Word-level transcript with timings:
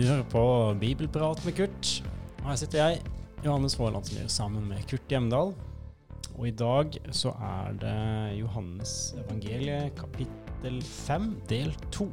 Du 0.00 0.06
hører 0.08 0.24
på 0.32 0.42
Bibelprat 0.80 1.42
med 1.44 1.52
Kurt. 1.58 1.88
Og 2.40 2.46
her 2.48 2.54
sitter 2.56 2.78
jeg, 2.78 3.00
Johannes 3.44 3.74
Vårlandsmyr, 3.76 4.30
sammen 4.32 4.64
med 4.70 4.86
Kurt 4.88 5.12
Hjemdal. 5.12 5.50
Og 6.38 6.46
i 6.48 6.52
dag 6.56 6.96
så 7.12 7.34
er 7.44 7.76
det 7.82 8.38
Johannes 8.38 8.94
evangeliet 9.20 9.92
kapittel 9.98 10.80
5 10.88 11.28
del 11.50 11.76
2 11.92 12.08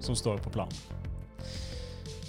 som 0.00 0.16
står 0.16 0.40
på 0.46 0.54
planen. 0.54 0.80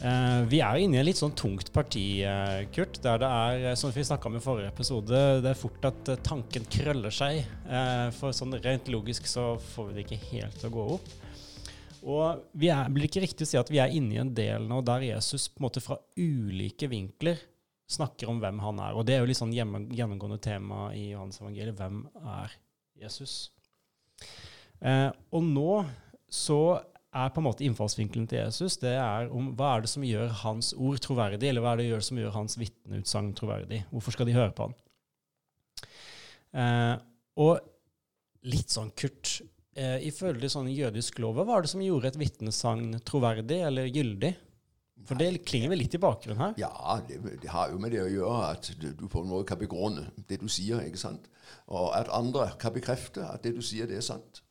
Eh, 0.03 0.43
vi 0.51 0.59
er 0.59 0.83
inne 0.83 0.99
i 0.99 1.01
en 1.05 1.07
litt 1.07 1.23
sånn 1.23 1.39
tungt 1.39 1.71
parti, 1.71 2.25
eh, 2.27 2.67
Kurt, 2.75 2.99
der 2.99 3.23
det 3.23 3.31
er, 3.31 3.65
eh, 3.71 3.79
som 3.79 3.95
vi 3.95 4.03
snakka 4.03 4.27
om 4.27 4.35
i 4.35 4.43
forrige 4.43 4.73
episode, 4.73 5.23
det 5.39 5.53
er 5.53 5.61
fort 5.61 5.87
at 5.87 6.17
tanken 6.27 6.67
krøller 6.67 7.15
seg. 7.15 7.45
For 8.19 8.35
sånn 8.35 8.59
rent 8.59 8.91
logisk 8.91 9.23
så 9.23 9.53
får 9.71 9.87
vi 9.87 9.93
det 9.93 10.09
ikke 10.09 10.25
helt 10.33 10.59
til 10.59 10.67
å 10.67 10.75
gå 10.75 10.89
opp. 10.99 11.13
Og 12.01 12.43
vi 12.57 12.71
er, 12.73 12.89
blir 12.89 13.05
ikke 13.05 13.21
riktig 13.23 13.45
å 13.45 13.49
si 13.51 13.59
at 13.59 13.69
vi 13.69 13.79
er 13.81 13.93
inne 13.93 14.15
i 14.15 14.21
en 14.21 14.33
del 14.35 14.65
nå 14.69 14.81
der 14.85 15.05
Jesus 15.11 15.47
på 15.51 15.61
en 15.61 15.67
måte 15.67 15.83
fra 15.83 15.99
ulike 16.17 16.89
vinkler 16.89 17.39
snakker 17.91 18.29
om 18.31 18.39
hvem 18.41 18.61
han 18.63 18.79
er. 18.81 18.95
Og 18.95 19.05
det 19.05 19.15
er 19.15 19.23
jo 19.23 19.29
litt 19.29 19.39
sånn 19.39 19.53
gjennomgående 19.53 20.39
tema 20.41 20.89
i 20.97 21.11
Johannes 21.11 21.41
evangeliet. 21.41 21.77
Hvem 21.77 22.05
er 22.21 22.55
Jesus? 23.03 23.35
Eh, 24.81 25.09
og 25.29 25.45
nå 25.45 25.83
så 26.31 26.61
er 27.11 27.31
på 27.33 27.41
en 27.41 27.47
måte 27.49 27.65
innfallsvinkelen 27.65 28.27
til 28.31 28.39
Jesus 28.39 28.77
det 28.79 28.93
er 28.95 29.27
om 29.35 29.49
hva 29.59 29.73
er 29.75 29.83
det 29.83 29.91
som 29.91 30.05
gjør 30.07 30.29
hans 30.45 30.71
ord 30.79 31.01
troverdig, 31.03 31.49
eller 31.49 31.63
hva 31.63 31.73
er 31.75 31.83
det 31.83 32.05
som 32.07 32.19
gjør 32.21 32.37
hans 32.37 32.55
vitneutsagn 32.59 33.33
troverdig? 33.37 33.83
Hvorfor 33.91 34.15
skal 34.15 34.29
de 34.29 34.37
høre 34.37 34.53
på 34.55 34.69
han? 34.69 34.77
Eh, 36.51 36.95
og 37.43 37.59
litt 38.47 38.71
sånn 38.73 38.93
Kurt 38.97 39.41
eh, 39.75 39.97
Ifølge 40.07 40.49
sånn 40.51 40.69
jødisk 40.71 41.19
lov, 41.23 41.37
hva 41.39 41.45
var 41.47 41.65
det 41.65 41.71
som 41.73 41.83
gjorde 41.83 42.11
et 42.11 42.19
vitnesagn 42.21 42.95
troverdig 43.07 43.61
eller 43.67 43.89
gyldig? 43.91 44.33
For 45.07 45.17
det 45.17 45.45
klinger 45.49 45.71
vel 45.71 45.81
litt 45.81 45.95
i 45.97 46.01
bakgrunnen 46.01 46.41
her? 46.43 46.53
Ja, 46.61 46.99
det, 47.07 47.17
det, 47.41 47.49
har 47.49 47.71
jo 47.71 47.79
med 47.81 47.93
det 47.95 48.03
å 48.03 48.11
gjøre 48.11 48.51
at 48.51 48.69
du, 48.77 48.91
på 49.09 49.23
en 49.23 49.31
måte 49.31 49.47
kan 49.49 49.59
begrunne 49.61 50.11
det 50.29 50.37
du 50.43 50.47
sier, 50.51 50.83
ikke 50.85 51.01
sant? 51.01 51.25
Og 51.71 51.89
at 51.97 52.11
andre 52.13 52.51
kan 52.61 52.75
bekrefte 52.75 53.25
at 53.25 53.41
det 53.45 53.55
du 53.57 53.63
sier, 53.65 53.89
det 53.89 53.97
er 53.97 54.05
sant. 54.05 54.43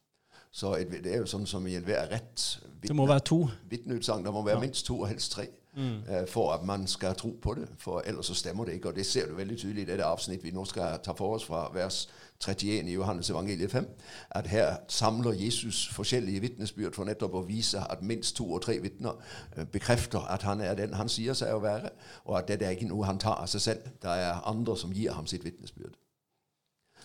Så 0.50 0.72
et, 0.80 0.91
det 0.91 1.12
er 1.12 1.22
jo 1.22 1.30
sånn 1.30 1.46
som 1.46 1.66
i 1.70 1.76
enhver 1.78 2.10
rett. 2.10 2.46
Det 2.82 2.94
må 2.96 3.06
være 3.06 3.22
to. 3.30 3.44
Vitneutsagn. 3.70 4.24
Det 4.26 4.32
må 4.34 4.42
være 4.42 4.58
Ja. 4.58 4.64
minst 4.64 4.86
to, 4.88 4.98
og 5.04 5.08
helst 5.12 5.36
tre, 5.36 5.46
Mm. 5.76 6.02
eh, 6.08 6.26
for 6.26 6.52
at 6.52 6.62
man 6.62 6.86
skal 6.86 7.14
tro 7.14 7.38
på 7.42 7.54
det. 7.54 7.68
For 7.78 8.02
ellers 8.06 8.26
så 8.26 8.34
stemmer 8.34 8.64
det 8.64 8.72
ikke. 8.72 8.88
Og 8.88 8.96
det 8.96 9.06
ser 9.06 9.26
du 9.26 9.34
veldig 9.34 9.58
tydelig 9.58 9.82
i 9.82 9.86
dette 9.86 10.04
avsnitt 10.04 10.44
vi 10.44 10.50
nå 10.50 10.64
skal 10.64 10.98
ta 11.04 11.12
for 11.12 11.34
oss 11.34 11.44
fra 11.44 11.70
vers 11.74 12.08
31 12.40 12.88
i 12.88 12.92
Johannes 12.92 13.30
evangeliet 13.30 13.70
5. 13.70 13.88
At 14.30 14.46
her 14.46 14.76
samler 14.88 15.32
Jesus 15.32 15.88
forskjellige 15.88 16.41
vitnesbyrd 16.41 16.92
for 16.92 17.04
nettopp 17.04 17.34
å 17.34 17.44
vise 17.46 17.80
at 17.91 18.02
minst 18.02 18.36
to 18.36 18.52
og 18.52 18.62
tre 18.62 18.78
vitner 18.82 19.12
eh, 19.56 19.64
bekrefter 19.64 20.20
at 20.20 20.42
han 20.42 20.60
er 20.60 20.74
den 20.74 20.94
han 20.94 21.08
sier 21.08 21.34
seg 21.34 21.54
å 21.54 21.62
være, 21.62 21.91
og 22.24 22.38
at 22.38 22.48
dette 22.48 22.64
er 22.64 22.70
ikke 22.70 22.88
noe 22.88 23.06
han 23.06 23.18
tar 23.18 23.38
av 23.42 23.46
seg 23.46 23.60
selv. 23.60 23.91
Det 24.02 24.10
er 24.10 24.41
andre 24.48 24.76
som 24.76 24.92
gir 24.92 25.12
ham 25.12 25.26
sitt 25.26 25.44
vitnesbyrd. 25.44 25.94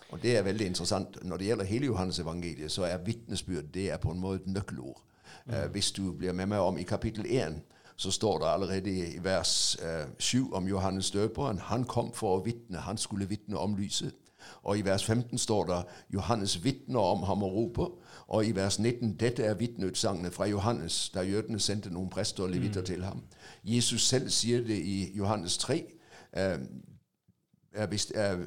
Og 0.09 0.21
Det 0.23 0.37
er 0.37 0.41
veldig 0.41 0.65
interessant. 0.65 1.23
Når 1.23 1.37
det 1.37 1.45
gjelder 1.45 1.65
hele 1.65 1.85
Johannes 1.85 2.19
evangeliet, 2.19 2.71
så 2.71 2.83
er 2.83 2.97
vitnesbyrd 2.97 3.73
det 3.73 3.91
er 3.91 3.97
på 3.97 4.11
en 4.11 4.19
måte 4.19 4.43
et 4.43 4.47
nøkkelord. 4.47 5.01
Mm. 5.45 5.71
hvis 5.71 5.91
du 5.91 6.11
blir 6.11 6.31
med 6.33 6.45
meg 6.45 6.59
om 6.59 6.77
i 6.77 6.83
kapittel 6.83 7.25
1, 7.29 7.61
så 7.95 8.11
står 8.11 8.39
det 8.39 8.45
allerede 8.45 8.91
i, 8.91 9.23
vers 9.23 9.75
eh, 9.75 10.07
7 10.19 10.53
om 10.53 10.67
Johannes 10.67 11.11
døperen. 11.11 11.59
Han 11.59 11.83
kom 11.83 12.13
for 12.13 12.37
å 12.37 12.43
vitne. 12.43 12.77
Han 12.77 12.97
skulle 12.97 13.29
vitne 13.29 13.57
om 13.57 13.75
lyset. 13.75 14.13
Og 14.63 14.77
i 14.77 14.81
vers 14.85 15.05
15 15.05 15.37
står 15.37 15.65
det 15.65 15.83
Johannes 16.13 16.63
vitner 16.63 16.99
om 16.99 17.23
ham 17.23 17.43
og 17.43 17.53
roper. 17.53 17.87
Og 18.27 18.45
i 18.45 18.55
vers 18.55 18.79
19 18.79 19.15
dette 19.19 19.43
er 19.43 19.53
vitneutsagnene 19.53 20.31
fra 20.31 20.45
Johannes, 20.45 21.09
da 21.09 21.21
jødene 21.21 21.59
sendte 21.59 21.89
noen 21.93 22.09
prester 22.09 22.43
og 22.43 22.49
levitter 22.49 22.81
til 22.81 23.03
ham. 23.03 23.23
Jesus 23.63 24.07
selv 24.07 24.29
sier 24.29 24.63
det 24.63 24.77
i 24.77 25.11
Johannes 25.17 25.57
3. 25.57 25.83
Eh, 26.37 26.57
er 27.73 27.87
vist, 27.87 28.11
er, 28.15 28.37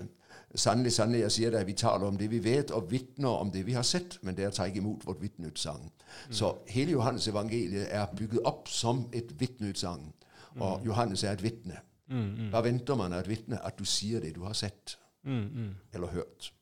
Sannelig, 0.54 0.92
sannelig, 0.97 1.20
jeg 1.26 1.34
sier 1.34 1.50
deg, 1.53 1.66
vi 1.69 1.75
taler 1.76 2.06
om 2.09 2.16
det 2.16 2.31
vi 2.32 2.38
vet, 2.44 2.70
og 2.72 2.86
vitner 2.91 3.42
om 3.42 3.50
det 3.53 3.66
vi 3.66 3.75
har 3.76 3.84
sett, 3.84 4.16
men 4.25 4.36
det 4.36 4.48
tar 4.56 4.70
ikke 4.70 4.81
imot 4.81 5.04
vårt 5.06 5.20
vitneutsagn. 5.20 5.91
Så 6.31 6.54
hele 6.72 6.94
Johannes 6.97 7.28
evangeliet 7.28 7.91
er 7.92 8.06
bygget 8.16 8.47
opp 8.48 8.69
som 8.72 9.04
et 9.12 9.34
vitneutsagn, 9.41 10.08
og 10.56 10.87
Johannes 10.87 11.25
er 11.25 11.37
et 11.37 11.44
vitne. 11.44 11.82
Hva 12.08 12.62
venter 12.64 12.97
man 12.97 13.12
av 13.12 13.26
et 13.26 13.28
vitne? 13.28 13.60
At 13.60 13.76
du 13.76 13.84
sier 13.84 14.25
det 14.25 14.32
du 14.38 14.47
har 14.48 14.56
sett 14.56 14.97
Mm, 15.28 15.75
eller 15.92 16.06
hørt. 16.06 16.53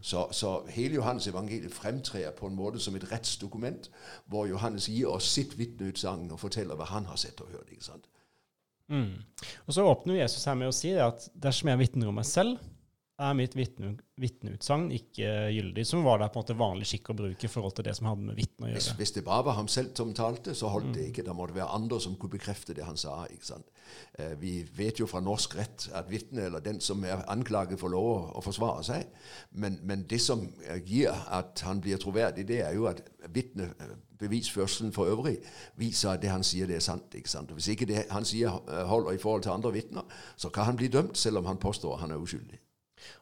Så, 0.00 0.28
så 0.32 0.66
hele 0.68 0.94
Johannes 0.94 1.26
evangeliet 1.26 1.72
fremtrer 1.72 2.30
på 2.30 2.46
en 2.46 2.54
måte 2.56 2.80
som 2.80 2.96
et 2.96 3.12
rettsdokument, 3.12 3.90
hvor 4.26 4.46
Johannes 4.46 4.88
gir 4.88 5.10
oss 5.12 5.28
sitt 5.28 5.58
vitneutsagn 5.58 6.30
og 6.32 6.40
forteller 6.40 6.78
hva 6.78 6.86
han 6.88 7.04
har 7.10 7.20
sett 7.20 7.40
og 7.44 7.50
hørt. 7.52 7.68
ikke 7.70 7.84
sant? 7.84 8.08
Mm. 8.88 9.20
Og 9.66 9.74
så 9.74 9.84
åpner 9.84 10.22
Jesus 10.22 10.44
her 10.48 10.56
med 10.56 10.70
å 10.70 10.74
si 10.74 10.94
at 10.96 11.28
dersom 11.34 11.68
jeg 11.68 11.82
vitner 11.82 12.08
om 12.08 12.16
meg 12.16 12.24
selv, 12.24 12.56
er 13.18 13.32
mitt 13.38 13.54
vitne, 13.56 13.94
vitneutsagn 14.20 14.90
ikke 14.92 15.28
gyldig, 15.54 15.84
som 15.88 16.02
var 16.04 16.18
det 16.20 16.26
på 16.34 16.40
en 16.40 16.44
måte 16.44 16.56
vanlig 16.58 16.86
skikk 16.90 17.08
å 17.12 17.16
bruke 17.16 17.46
i 17.46 17.48
forhold 17.48 17.72
til 17.78 17.86
det 17.86 17.94
som 17.96 18.08
hadde 18.10 18.26
med 18.28 18.36
vitne 18.36 18.66
å 18.66 18.70
gjøre. 18.74 18.96
hvis 18.98 19.12
det 19.16 19.22
bare 19.24 19.44
var 19.46 19.56
ham 19.56 19.68
selv 19.72 19.94
som 19.96 20.12
talte, 20.12 20.52
så 20.54 20.68
holdt 20.68 20.90
det 20.94 21.06
ikke. 21.10 21.24
Da 21.24 21.32
måtte 21.32 21.54
det 21.54 21.62
være 21.62 21.74
andre 21.78 22.00
som 22.04 22.16
kunne 22.20 22.34
bekrefte 22.36 22.74
det 22.76 22.84
han 22.84 22.96
sa. 23.00 23.22
ikke 23.32 23.48
sant? 23.48 23.66
Eh, 24.18 24.34
vi 24.40 24.52
vet 24.76 25.00
jo 25.00 25.06
fra 25.08 25.20
norsk 25.24 25.56
rett 25.56 25.88
at 25.94 26.10
vitne, 26.10 26.44
eller 26.50 26.60
den 26.60 26.80
som 26.80 27.04
er 27.04 27.24
anklaget, 27.32 27.78
får 27.80 27.88
lov 27.94 28.10
å- 28.36 28.42
forsvare 28.44 28.84
seg. 28.84 29.06
Men, 29.52 29.78
men 29.82 30.04
det 30.10 30.20
som 30.20 30.44
eh, 30.68 30.80
gir 30.84 31.08
at 31.30 31.60
han 31.64 31.80
blir 31.80 31.96
troverdig, 31.96 32.44
det 32.46 32.60
er 32.66 32.74
jo 32.76 32.84
at 32.90 33.00
vitnebevisførselen 33.32 34.92
for 34.92 35.06
øvrig 35.08 35.38
viser 35.76 36.10
at 36.10 36.22
det 36.22 36.30
han 36.30 36.44
sier, 36.44 36.66
det 36.66 36.76
er 36.76 36.84
sant. 36.84 37.14
ikke 37.14 37.28
sant? 37.32 37.50
Og 37.50 37.54
Hvis 37.60 37.68
ikke 37.72 37.86
det 37.88 38.04
han 38.10 38.24
sier 38.24 38.48
eh, 38.68 38.84
holder 38.88 39.12
i 39.16 39.18
forhold 39.22 39.42
til 39.42 39.50
andre 39.56 39.72
vitner, 39.72 40.04
så 40.36 40.48
kan 40.52 40.64
han 40.64 40.76
bli 40.76 40.88
dømt, 40.88 41.16
selv 41.18 41.38
om 41.38 41.46
han 41.46 41.56
påstår 41.58 41.96
han 42.04 42.10
er 42.10 42.16
uskyldig. 42.20 42.60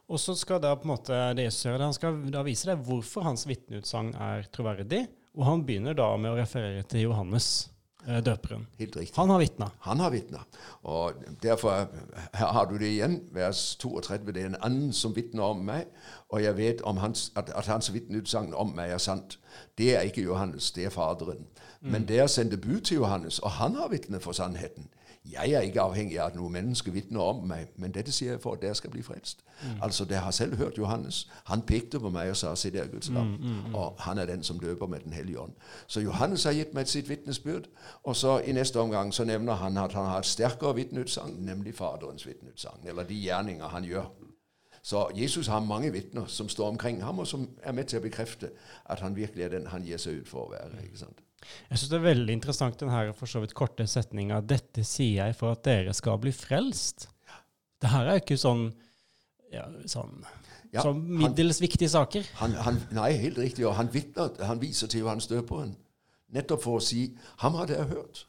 Og 0.07 0.19
så 0.21 0.35
skal 0.37 0.61
da 0.61 0.73
på 0.77 0.85
en 0.85 0.93
måte 0.93 1.19
det 1.37 1.47
gjør, 1.49 1.81
han 1.81 1.95
skal 1.95 2.19
da 2.33 2.43
vise 2.45 2.69
deg 2.69 2.81
hvorfor 2.85 3.25
hans 3.25 3.47
vitneutsagn 3.49 4.13
er 4.21 4.45
troverdig, 4.53 5.05
og 5.35 5.47
han 5.47 5.63
begynner 5.67 5.97
da 5.97 6.11
med 6.17 6.33
å 6.33 6.37
referere 6.37 6.83
til 6.87 7.07
Johannes, 7.07 7.69
eh, 8.05 8.21
døperen. 8.23 8.67
Helt 8.79 8.95
riktig. 8.95 9.15
Han 9.17 9.33
har 9.33 9.41
vitna. 9.41 9.71
Han 9.87 9.99
har 9.99 10.13
vitna. 10.13 10.43
Og 10.83 11.25
derfor, 11.43 11.89
her 12.33 12.53
har 12.53 12.69
du 12.69 12.77
det 12.77 12.93
igjen, 12.93 13.17
vers 13.33 13.75
32. 13.81 14.31
Det 14.31 14.43
er 14.43 14.51
en 14.53 14.61
annen 14.61 14.93
som 14.93 15.15
vitner 15.15 15.43
om 15.43 15.65
meg, 15.65 15.89
og 16.29 16.43
jeg 16.43 16.57
vet 16.57 16.85
om 16.85 17.01
hans, 17.01 17.31
at, 17.35 17.49
at 17.49 17.65
hans 17.65 17.91
vitneutsagn 17.93 18.53
om 18.53 18.75
meg 18.77 18.93
er 18.93 19.01
sant. 19.01 19.39
Det 19.77 19.95
er 19.97 20.05
ikke 20.07 20.23
Johannes, 20.23 20.71
det 20.71 20.85
er 20.85 20.93
Faderen. 20.93 21.47
Men 21.85 22.07
dere 22.07 22.27
sendte 22.27 22.57
bud 22.57 22.81
til 22.81 22.97
Johannes, 23.03 23.39
og 23.39 23.51
han 23.59 23.75
har 23.75 23.91
vitne 23.91 24.19
for 24.19 24.33
sannheten. 24.33 24.87
Jeg 25.31 25.51
er 25.51 25.61
ikke 25.61 25.81
avhengig 25.81 26.19
av 26.19 26.27
at 26.27 26.35
noe 26.35 26.49
menneske 26.53 26.91
vitner 26.93 27.19
om 27.19 27.47
meg, 27.47 27.71
men 27.81 27.91
dette 27.91 28.11
sier 28.13 28.31
jeg 28.35 28.41
for 28.41 28.53
at 28.53 28.61
dere 28.61 28.75
skal 28.77 28.91
bli 28.93 29.01
frelst. 29.01 29.41
Altså, 29.81 30.05
Dere 30.05 30.19
har 30.19 30.31
selv 30.31 30.55
hørt 30.55 30.77
Johannes. 30.77 31.27
Han 31.45 31.61
pekte 31.61 31.99
på 31.99 32.09
meg 32.09 32.29
og 32.29 32.37
sa 32.37 32.55
'Se 32.55 32.69
der, 32.69 32.87
Guds 32.87 33.09
lam'. 33.09 33.73
Og 33.75 33.95
han 33.99 34.17
er 34.17 34.25
den 34.25 34.43
som 34.43 34.59
døper 34.59 34.87
med 34.87 34.99
Den 34.99 35.13
hellige 35.13 35.39
ånd. 35.39 35.51
Så 35.87 35.99
Johannes 35.99 36.43
har 36.43 36.51
gitt 36.53 36.73
meg 36.73 36.87
sitt 36.87 37.09
vitnesbyrd, 37.09 37.63
og 38.03 38.15
så 38.15 38.39
i 38.39 38.51
neste 38.51 38.79
omgang 38.79 39.13
så 39.13 39.23
nevner 39.23 39.53
han 39.53 39.77
at 39.77 39.93
han 39.93 40.05
har 40.05 40.17
et 40.19 40.25
sterkere 40.25 40.75
vitneutsagn, 40.75 41.35
nemlig 41.39 41.75
Faderens 41.75 42.27
vitneutsagn, 42.27 42.87
eller 42.87 43.03
de 43.03 43.15
gjerninger 43.15 43.67
han 43.67 43.83
gjør. 43.83 44.05
Så 44.83 45.09
Jesus 45.15 45.47
har 45.47 45.59
mange 45.59 45.91
vitner 45.91 46.25
som 46.25 46.49
står 46.49 46.67
omkring 46.67 47.03
ham, 47.03 47.19
og 47.19 47.27
som 47.27 47.49
er 47.63 47.71
med 47.71 47.83
til 47.83 47.99
å 47.99 48.01
bekrefte 48.01 48.49
at 48.85 48.99
han 48.99 49.15
virkelig 49.15 49.43
er 49.43 49.49
den 49.49 49.67
han 49.67 49.83
gir 49.83 49.97
seg 49.97 50.21
ut 50.21 50.27
for 50.27 50.45
å 50.45 50.51
være. 50.51 50.83
ikke 50.83 50.97
sant? 50.97 51.24
Jeg 51.69 51.79
syns 51.79 51.91
det 51.91 51.97
er 51.99 52.05
veldig 52.05 52.35
interessant 52.35 52.79
den 52.79 52.91
her 52.93 53.11
for 53.17 53.29
så 53.29 53.41
vidt 53.43 53.55
korte 53.57 53.87
setninga 53.89 54.41
'Dette 54.41 54.83
sier 54.83 55.25
jeg 55.25 55.35
for 55.37 55.55
at 55.55 55.63
dere 55.65 55.93
skal 55.93 56.19
bli 56.21 56.33
frelst'. 56.35 57.07
Det 57.81 57.91
her 57.91 58.05
er 58.05 58.19
jo 58.19 58.23
ikke 58.23 58.37
sånn 58.39 58.65
ja, 59.53 59.65
sånn, 59.89 60.23
Ja, 60.73 60.83
sånn 60.83 61.01
middels 61.21 61.61
viktige 61.61 61.89
saker. 61.91 62.25
Han, 62.41 62.55
han, 62.65 62.79
nei, 62.95 63.11
helt 63.21 63.37
riktig. 63.39 63.65
Og 63.67 63.75
han 63.77 63.91
vitner, 63.93 64.33
han 64.43 64.61
viser 64.61 64.91
til 64.91 65.05
Johannes 65.05 65.29
døperen. 65.31 65.75
Nettopp 66.35 66.63
for 66.65 66.79
å 66.79 66.83
si 66.83 67.05
ham 67.43 67.55
har 67.59 67.69
dere 67.69 67.85
hørt. 67.91 68.25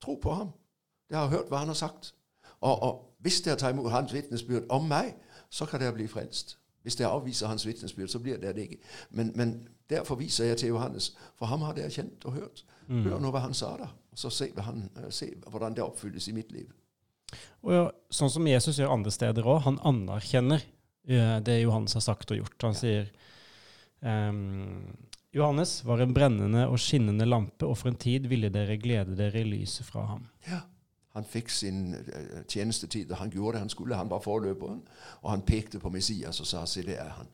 Tro 0.00 0.16
på 0.22 0.36
ham. 0.38 0.54
Dere 1.10 1.26
har 1.26 1.34
hørt 1.34 1.50
hva 1.50 1.64
han 1.64 1.72
har 1.72 1.78
sagt. 1.78 2.14
Og, 2.60 2.72
og 2.72 3.02
hvis 3.24 3.42
dere 3.44 3.58
tar 3.60 3.74
imot 3.74 3.90
hans 3.92 4.14
vitnesbyrd 4.14 4.70
om 4.72 4.88
meg, 4.88 5.16
så 5.50 5.66
kan 5.68 5.82
dere 5.82 5.96
bli 5.96 6.08
frelst. 6.08 6.56
Hvis 6.86 7.00
jeg 7.00 7.08
avviser 7.10 7.50
hans 7.50 7.66
vitnesbyrd, 7.66 8.12
så 8.12 8.20
blir 8.22 8.38
det 8.38 8.54
det 8.54 8.68
ikke. 8.68 8.78
Men, 9.18 9.32
men 9.34 9.54
derfor 9.90 10.18
viser 10.20 10.52
jeg 10.52 10.60
til 10.62 10.68
Johannes, 10.68 11.10
for 11.34 11.50
ham 11.50 11.64
har 11.66 11.74
dere 11.74 11.90
kjent 11.90 12.22
og 12.30 12.36
hørt. 12.38 12.62
Hør 12.86 13.18
nå 13.18 13.32
hva 13.34 13.42
han 13.42 13.54
sa 13.56 13.72
da, 13.80 13.88
og 13.90 14.20
så 14.20 14.30
se, 14.30 14.52
han, 14.62 14.84
eh, 15.00 15.08
se 15.10 15.32
hvordan 15.50 15.74
det 15.74 15.82
oppfylles 15.82 16.28
i 16.30 16.34
mitt 16.36 16.52
liv. 16.54 16.70
Og 17.66 17.72
ja, 17.74 17.86
sånn 18.14 18.30
som 18.30 18.46
Jesus 18.46 18.78
gjør 18.78 18.94
andre 18.94 19.10
steder 19.10 19.48
òg, 19.48 19.64
han 19.64 19.80
anerkjenner 19.88 20.62
eh, 20.62 21.38
det 21.42 21.58
Johannes 21.64 21.96
har 21.98 22.04
sagt 22.06 22.30
og 22.30 22.38
gjort. 22.38 22.56
Han 22.62 22.78
sier 22.78 23.10
ehm, 24.06 24.94
Johannes 25.34 25.80
var 25.84 26.04
en 26.04 26.14
brennende 26.14 26.68
og 26.70 26.78
skinnende 26.80 27.26
lampe, 27.26 27.66
og 27.66 27.74
for 27.80 27.90
en 27.90 27.98
tid 27.98 28.30
ville 28.30 28.52
dere 28.54 28.78
glede 28.78 29.18
dere 29.18 29.42
i 29.42 29.50
lyset 29.50 29.90
fra 29.90 30.06
ham. 30.12 30.28
Ja. 30.46 30.62
Han 31.16 31.24
fikk 31.24 31.48
sin 31.50 31.94
eh, 31.96 32.42
tjenestetid, 32.44 33.10
og 33.10 33.22
han 33.22 33.32
gjorde 33.32 33.56
det 33.56 33.64
han 33.64 33.72
skulle. 33.72 33.96
Han 33.96 34.10
var 34.12 34.20
forløperen, 34.20 34.82
og 35.22 35.30
han 35.32 35.44
pekte 35.48 35.80
på 35.80 35.90
Messias 35.90 36.40
og 36.44 36.46
sa 36.46 36.64
'se, 36.66 36.82
det 36.84 36.98
er 37.00 37.10
han'. 37.16 37.32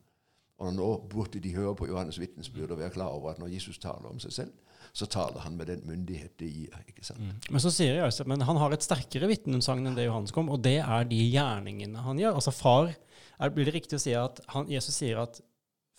Og 0.62 0.74
nå 0.74 0.88
burde 1.10 1.40
de 1.42 1.54
høre 1.56 1.74
på 1.74 1.88
Johannes 1.90 2.20
vitnesbyrd 2.20 2.70
og 2.70 2.78
være 2.78 2.94
klar 2.94 3.10
over 3.10 3.32
at 3.32 3.38
når 3.42 3.50
Jesus 3.56 3.78
taler 3.82 4.06
om 4.06 4.20
seg 4.22 4.32
selv, 4.32 4.52
så 4.92 5.06
taler 5.06 5.40
han 5.40 5.56
med 5.56 5.66
den 5.66 5.82
myndighet 5.88 6.38
det 6.38 6.50
gir. 6.52 6.74
ikke 6.88 7.04
sant? 7.04 7.20
Mm. 7.20 7.38
Men 7.50 7.60
så 7.64 7.70
sier 7.72 7.96
jeg 7.96 8.04
også, 8.04 8.26
men 8.28 8.44
han 8.46 8.60
har 8.60 8.74
et 8.74 8.84
sterkere 8.84 9.30
vitneutsagn 9.30 9.86
enn 9.86 9.96
det 9.96 10.06
Johannes 10.06 10.34
kom, 10.34 10.50
og 10.52 10.62
det 10.62 10.78
er 10.84 11.08
de 11.08 11.22
gjerningene 11.32 12.04
han 12.04 12.20
gjør. 12.20 12.36
Altså 12.38 12.54
far, 12.54 12.92
er, 13.38 13.50
Blir 13.50 13.66
det 13.66 13.74
riktig 13.74 13.98
å 13.98 14.02
si 14.02 14.14
at 14.14 14.42
han, 14.54 14.68
Jesus 14.70 15.00
sier 15.02 15.24
at 15.24 15.40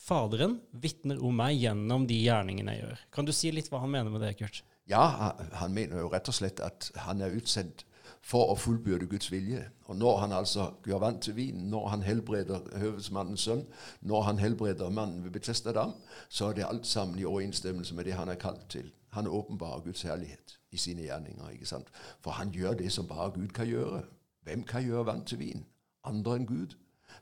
Faderen 0.03 0.57
vitner 0.83 1.21
om 1.23 1.35
meg 1.39 1.61
gjennom 1.61 2.03
de 2.09 2.17
gjerningene 2.25 2.73
jeg 2.75 2.83
gjør? 2.83 3.03
Kan 3.15 3.27
du 3.27 3.31
si 3.35 3.51
litt 3.55 3.69
hva 3.71 3.79
han 3.79 3.91
mener 3.93 4.11
med 4.11 4.23
det, 4.25 4.33
Kurt? 4.39 4.63
Ja, 4.89 5.33
han 5.53 5.73
mener 5.73 5.99
jo 5.99 6.11
rett 6.11 6.27
og 6.27 6.35
slett 6.35 6.59
at 6.59 6.91
han 7.05 7.21
er 7.21 7.35
utsendt 7.37 7.85
for 8.23 8.51
å 8.51 8.55
fullbyrde 8.59 9.07
Guds 9.11 9.29
vilje. 9.31 9.61
Og 9.91 9.97
når 9.99 10.17
han 10.23 10.35
altså 10.35 10.69
gjør 10.87 11.01
vann 11.03 11.19
til 11.23 11.35
vin, 11.35 11.65
når 11.71 11.87
han 11.91 12.03
helbreder 12.03 12.67
høvedsmannens 12.79 13.47
sønn, 13.47 13.65
når 14.01 14.27
han 14.29 14.39
helbreder 14.39 14.89
mannen 14.89 15.23
ved 15.23 15.35
Betesta 15.35 15.73
dam, 15.75 15.95
så 16.29 16.49
er 16.49 16.59
det 16.59 16.67
alt 16.67 16.87
sammen 16.87 17.19
i 17.19 17.27
overensstemmelse 17.27 17.95
med 17.95 18.07
det 18.07 18.17
han 18.19 18.31
er 18.31 18.39
kalt 18.39 18.69
til. 18.69 18.91
Han 19.13 19.27
åpenbarer 19.27 19.83
Guds 19.83 20.01
herlighet 20.01 20.57
i 20.71 20.77
sine 20.77 21.01
gjerninger. 21.01 21.49
ikke 21.49 21.65
sant? 21.65 21.87
For 22.21 22.31
han 22.31 22.51
gjør 22.51 22.73
det 22.73 22.91
som 22.91 23.07
bare 23.07 23.31
Gud 23.31 23.47
kan 23.47 23.67
gjøre. 23.67 24.03
Hvem 24.43 24.63
kan 24.63 24.83
gjøre 24.83 25.05
vann 25.05 25.25
til 25.25 25.39
vin? 25.39 25.65
Andre 26.03 26.35
enn 26.35 26.47
Gud. 26.47 26.75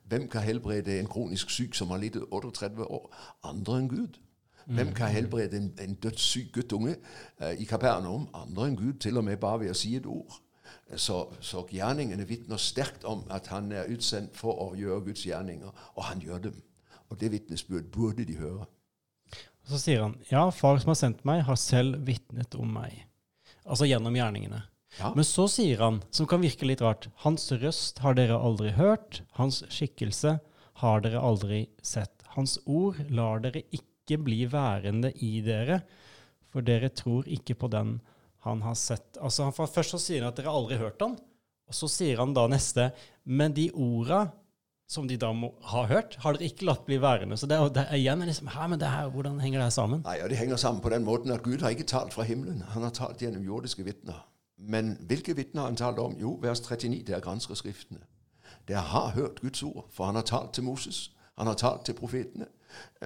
Hvem 0.05 0.29
kan 0.29 0.41
helbrede 0.41 0.99
en 0.99 1.07
kronisk 1.07 1.49
syk 1.49 1.75
som 1.75 1.89
har 1.89 1.97
lidd 1.97 2.17
38 2.31 2.85
år? 2.85 3.15
Andre 3.43 3.77
enn 3.77 3.89
Gud. 3.89 4.21
Hvem 4.71 4.87
mm. 4.87 4.93
kan 4.95 5.11
helbrede 5.11 5.57
en, 5.57 5.69
en 5.83 5.97
dødssyk 6.03 6.51
guttunge 6.55 6.95
uh, 7.41 7.51
i 7.51 7.67
Kapernaum? 7.67 8.29
Andre 8.37 8.69
enn 8.69 8.79
Gud, 8.79 8.93
til 9.03 9.19
og 9.19 9.27
med 9.27 9.37
bare 9.41 9.65
ved 9.65 9.73
å 9.73 9.77
si 9.77 9.95
et 9.99 10.07
ord. 10.09 10.39
Så, 10.99 11.21
så 11.43 11.63
gjerningene 11.71 12.27
vitner 12.27 12.59
sterkt 12.59 13.05
om 13.07 13.23
at 13.31 13.47
han 13.51 13.71
er 13.71 13.91
utsendt 13.91 14.35
for 14.39 14.59
å 14.59 14.71
gjøre 14.75 15.05
Guds 15.07 15.23
gjerninger, 15.27 15.71
og 15.95 16.03
han 16.07 16.23
gjør 16.23 16.47
dem. 16.49 16.57
Og 17.11 17.19
det 17.19 17.31
vitnesbyrd 17.31 17.91
burde 17.91 18.25
de 18.27 18.35
høre. 18.39 18.67
Og 19.61 19.73
så 19.73 19.79
sier 19.79 20.03
han, 20.03 20.17
ja, 20.31 20.47
far 20.55 20.79
som 20.81 20.91
har 20.91 20.99
sendt 20.99 21.23
meg, 21.27 21.43
har 21.47 21.59
selv 21.59 22.01
vitnet 22.07 22.55
om 22.59 22.71
meg. 22.75 23.05
Altså 23.63 23.87
gjennom 23.87 24.15
gjerningene. 24.17 24.63
Ja. 24.99 25.11
Men 25.15 25.27
så 25.27 25.45
sier 25.51 25.79
han, 25.79 26.01
som 26.11 26.27
kan 26.27 26.43
virke 26.43 26.67
litt 26.67 26.81
rart, 26.83 27.07
hans 27.23 27.47
røst 27.61 28.01
har 28.03 28.17
dere 28.17 28.39
aldri 28.39 28.73
hørt, 28.75 29.21
hans 29.37 29.61
skikkelse 29.71 30.39
har 30.81 31.05
dere 31.05 31.21
aldri 31.23 31.61
sett. 31.85 32.11
Hans 32.35 32.57
ord 32.65 32.99
lar 33.11 33.43
dere 33.43 33.63
ikke 33.69 33.90
bli 34.19 34.43
værende 34.51 35.13
i 35.23 35.39
dere, 35.45 35.81
for 36.51 36.65
dere 36.65 36.89
tror 36.89 37.29
ikke 37.31 37.55
på 37.55 37.69
den 37.71 37.99
han 38.41 38.61
har 38.65 38.73
sett 38.73 39.19
altså 39.21 39.45
han, 39.45 39.53
Først 39.53 39.93
så 39.93 39.99
sier 40.01 40.23
han 40.23 40.31
at 40.31 40.39
dere 40.39 40.51
aldri 40.51 40.77
har 40.77 40.89
hørt 40.89 41.03
han, 41.05 41.15
og 41.69 41.77
så 41.77 41.87
sier 41.91 42.19
han 42.19 42.33
da 42.33 42.47
neste 42.49 42.89
Men 43.23 43.53
de 43.53 43.69
orda 43.71 44.25
som 44.91 45.07
de 45.07 45.15
da 45.15 45.29
må 45.31 45.53
ha 45.71 45.85
hørt, 45.87 46.17
har 46.19 46.35
dere 46.35 46.49
ikke 46.49 46.65
latt 46.67 46.81
bli 46.83 46.97
værende. 46.99 47.37
Så 47.39 47.47
det, 47.47 47.55
det 47.77 47.85
igjen 47.95 48.25
liksom, 48.27 48.49
Hæ, 48.51 48.65
men 48.67 48.79
det 48.79 48.89
her, 48.91 49.07
Hvordan 49.13 49.39
henger 49.39 49.63
det 49.63 49.73
sammen? 49.73 50.01
Nei, 50.03 50.17
ja, 50.19 50.27
Det 50.27 50.37
henger 50.37 50.59
sammen 50.59 50.81
på 50.83 50.91
den 50.91 51.05
måten 51.07 51.31
at 51.31 51.43
Gud 51.43 51.61
har 51.63 51.71
ikke 51.71 51.87
talt 51.87 52.13
fra 52.13 52.25
himmelen. 52.27 52.59
Han 52.73 52.83
har 52.83 52.91
talt 52.91 53.21
gjennom 53.23 53.45
jordiske 53.45 53.85
vitner. 53.87 54.19
Men 54.59 54.97
hvilke 55.07 55.35
vitner 55.35 55.61
har 55.61 55.71
han 55.71 55.79
talt 55.79 55.99
om? 55.99 56.17
Jo, 56.19 56.35
vers 56.41 56.59
39, 56.59 57.05
det 57.07 57.15
er 57.15 57.23
granskeskriftene. 57.23 58.03
Dere 58.67 58.83
har 58.91 59.15
hørt 59.15 59.39
Guds 59.41 59.63
ord, 59.63 59.87
for 59.89 60.05
han 60.05 60.15
har 60.15 60.27
talt 60.27 60.53
til 60.53 60.63
Moses. 60.63 61.11
Han 61.37 61.47
har 61.47 61.55
talt 61.55 61.85
til 61.85 61.95
profetene. 61.95 62.45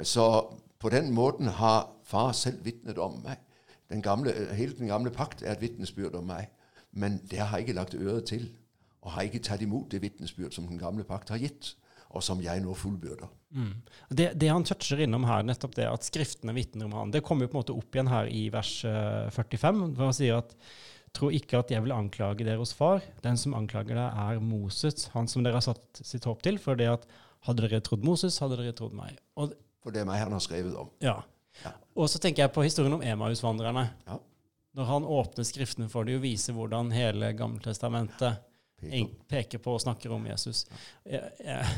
Så 0.03 0.25
på 0.85 0.91
den 0.93 1.09
måten 1.17 1.49
har 1.57 1.87
far 2.05 2.35
selv 2.37 2.61
vitnet 2.65 2.99
om 3.01 3.17
meg. 3.25 3.39
Den 3.89 4.03
gamle, 4.05 4.33
hele 4.53 4.75
den 4.77 4.91
gamle 4.91 5.09
pakt 5.13 5.41
er 5.41 5.55
et 5.55 5.63
vitnesbyrd 5.63 6.17
om 6.19 6.27
meg. 6.29 6.51
Men 6.93 7.17
det 7.25 7.41
har 7.41 7.57
jeg 7.57 7.65
ikke 7.65 7.79
lagt 7.79 7.97
øret 7.97 8.29
til, 8.29 8.51
og 9.01 9.15
har 9.15 9.25
ikke 9.25 9.41
tatt 9.47 9.63
imot 9.65 9.89
det 9.89 10.03
vitnesbyrd 10.03 10.53
som 10.53 10.67
den 10.69 10.77
gamle 10.81 11.05
pakt 11.07 11.33
har 11.33 11.41
gitt, 11.41 11.73
og 12.13 12.21
som 12.23 12.41
jeg 12.41 12.61
nå 12.61 12.75
fullbyrder. 12.77 13.31
Mm. 13.57 13.73
Det, 14.09 14.27
det, 14.37 14.51
han 14.51 14.65
toucher 14.67 15.01
innom 15.01 15.25
her, 15.27 15.41
nettopp 15.47 15.73
det 15.75 15.89
at 15.89 16.05
Skriftene 16.05 16.53
vitner 16.55 16.85
om 16.85 16.93
han, 16.99 17.13
det 17.13 17.23
kommer 17.25 17.45
jo 17.45 17.53
på 17.53 17.57
en 17.57 17.63
måte 17.63 17.75
opp 17.75 17.97
igjen 17.97 18.11
her 18.13 18.29
i 18.29 18.45
vers 18.53 18.77
45, 18.85 19.81
eh, 19.81 19.97
hvor 19.97 20.11
han 20.11 20.17
sier 20.21 20.43
at 20.43 20.53
Tro 21.15 21.29
ikke 21.31 21.61
at 21.61 21.69
jeg 21.71 21.79
vil 21.85 21.93
anklage 21.95 22.43
dere 22.43 22.59
hos 22.59 22.73
far. 22.75 22.99
Den 23.23 23.37
som 23.39 23.53
anklager 23.55 23.95
deg, 23.95 24.17
er 24.19 24.41
Moses, 24.43 25.05
han 25.13 25.29
som 25.31 25.45
dere 25.45 25.61
har 25.61 25.63
satt 25.63 26.01
sitt 26.03 26.25
håp 26.27 26.41
til. 26.43 26.57
For 26.59 26.75
det 26.75 26.89
at 26.91 27.05
hadde 27.47 27.63
dere 27.63 27.79
trodd 27.85 28.03
Moses, 28.03 28.41
hadde 28.43 28.57
dere 28.59 28.73
trodd 28.75 28.95
meg. 28.97 29.15
Og, 29.39 29.53
for 29.85 29.93
det 29.93 30.01
er 30.01 30.09
han 30.17 30.33
har 30.33 30.41
skrevet 30.41 30.73
om. 30.81 30.89
Ja. 31.05 31.19
Og 31.95 32.09
så 32.11 32.19
tenker 32.19 32.43
jeg 32.43 32.53
på 32.55 32.65
historien 32.65 32.97
om 32.97 33.03
Emausvandrerne. 33.05 33.85
Ja. 34.09 34.17
Når 34.75 34.89
han 34.89 35.05
åpner 35.07 35.47
Skriftene 35.47 35.87
for 35.91 36.07
dem 36.07 36.17
og 36.19 36.25
viser 36.25 36.57
hvordan 36.57 36.89
hele 36.91 37.29
Gammeltestamentet 37.37 38.41
peker 39.29 39.61
på 39.63 39.75
og 39.75 39.81
snakker 39.81 40.11
om 40.11 40.25
Jesus. 40.27 40.65
Jeg, 41.07 41.29
jeg, 41.39 41.69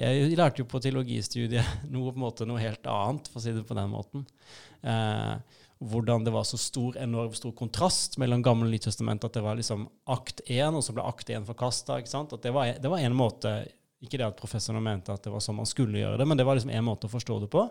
jeg, 0.00 0.32
lærte 0.36 0.62
jo 0.62 0.66
på 0.68 0.80
teologistudiet 0.82 1.86
noe, 1.92 2.10
på 2.12 2.20
måte, 2.20 2.48
noe 2.48 2.60
helt 2.60 2.86
annet, 2.90 3.30
for 3.30 3.40
å 3.40 3.44
si 3.44 3.54
det 3.54 3.62
på 3.68 3.76
den 3.78 3.92
måten. 3.92 4.26
Eh, 4.82 5.62
hvordan 5.78 6.24
det 6.24 6.32
var 6.32 6.46
så 6.48 6.58
stor, 6.60 6.96
enormt 7.00 7.36
stor 7.36 7.52
kontrast 7.56 8.16
mellom 8.20 8.42
Gamle 8.44 8.68
og 8.68 8.74
Nytestamentet. 8.74 9.28
At 9.28 9.38
det 9.38 9.44
var 9.44 9.58
liksom 9.60 9.86
akt 10.12 10.42
én, 10.48 10.74
og 10.74 10.84
så 10.84 10.96
ble 10.96 11.04
akt 11.06 11.32
én 11.32 11.46
forkasta. 11.46 12.00
Det, 12.02 12.52
var, 12.52 12.74
det 12.80 12.92
var 12.92 13.04
en 13.04 13.16
måte 13.16 13.58
Ikke 14.04 14.18
det 14.20 14.26
at 14.26 14.38
professorene 14.38 14.82
mente 14.84 15.14
at 15.14 15.24
det 15.24 15.32
var 15.32 15.42
sånn 15.44 15.56
man 15.58 15.68
skulle 15.68 16.02
gjøre 16.02 16.20
det, 16.20 16.26
men 16.28 16.38
det 16.38 16.44
var 16.46 16.58
liksom 16.58 16.72
en 16.74 16.84
måte 16.84 17.08
å 17.08 17.12
forstå 17.12 17.38
det 17.44 17.48
på. 17.52 17.62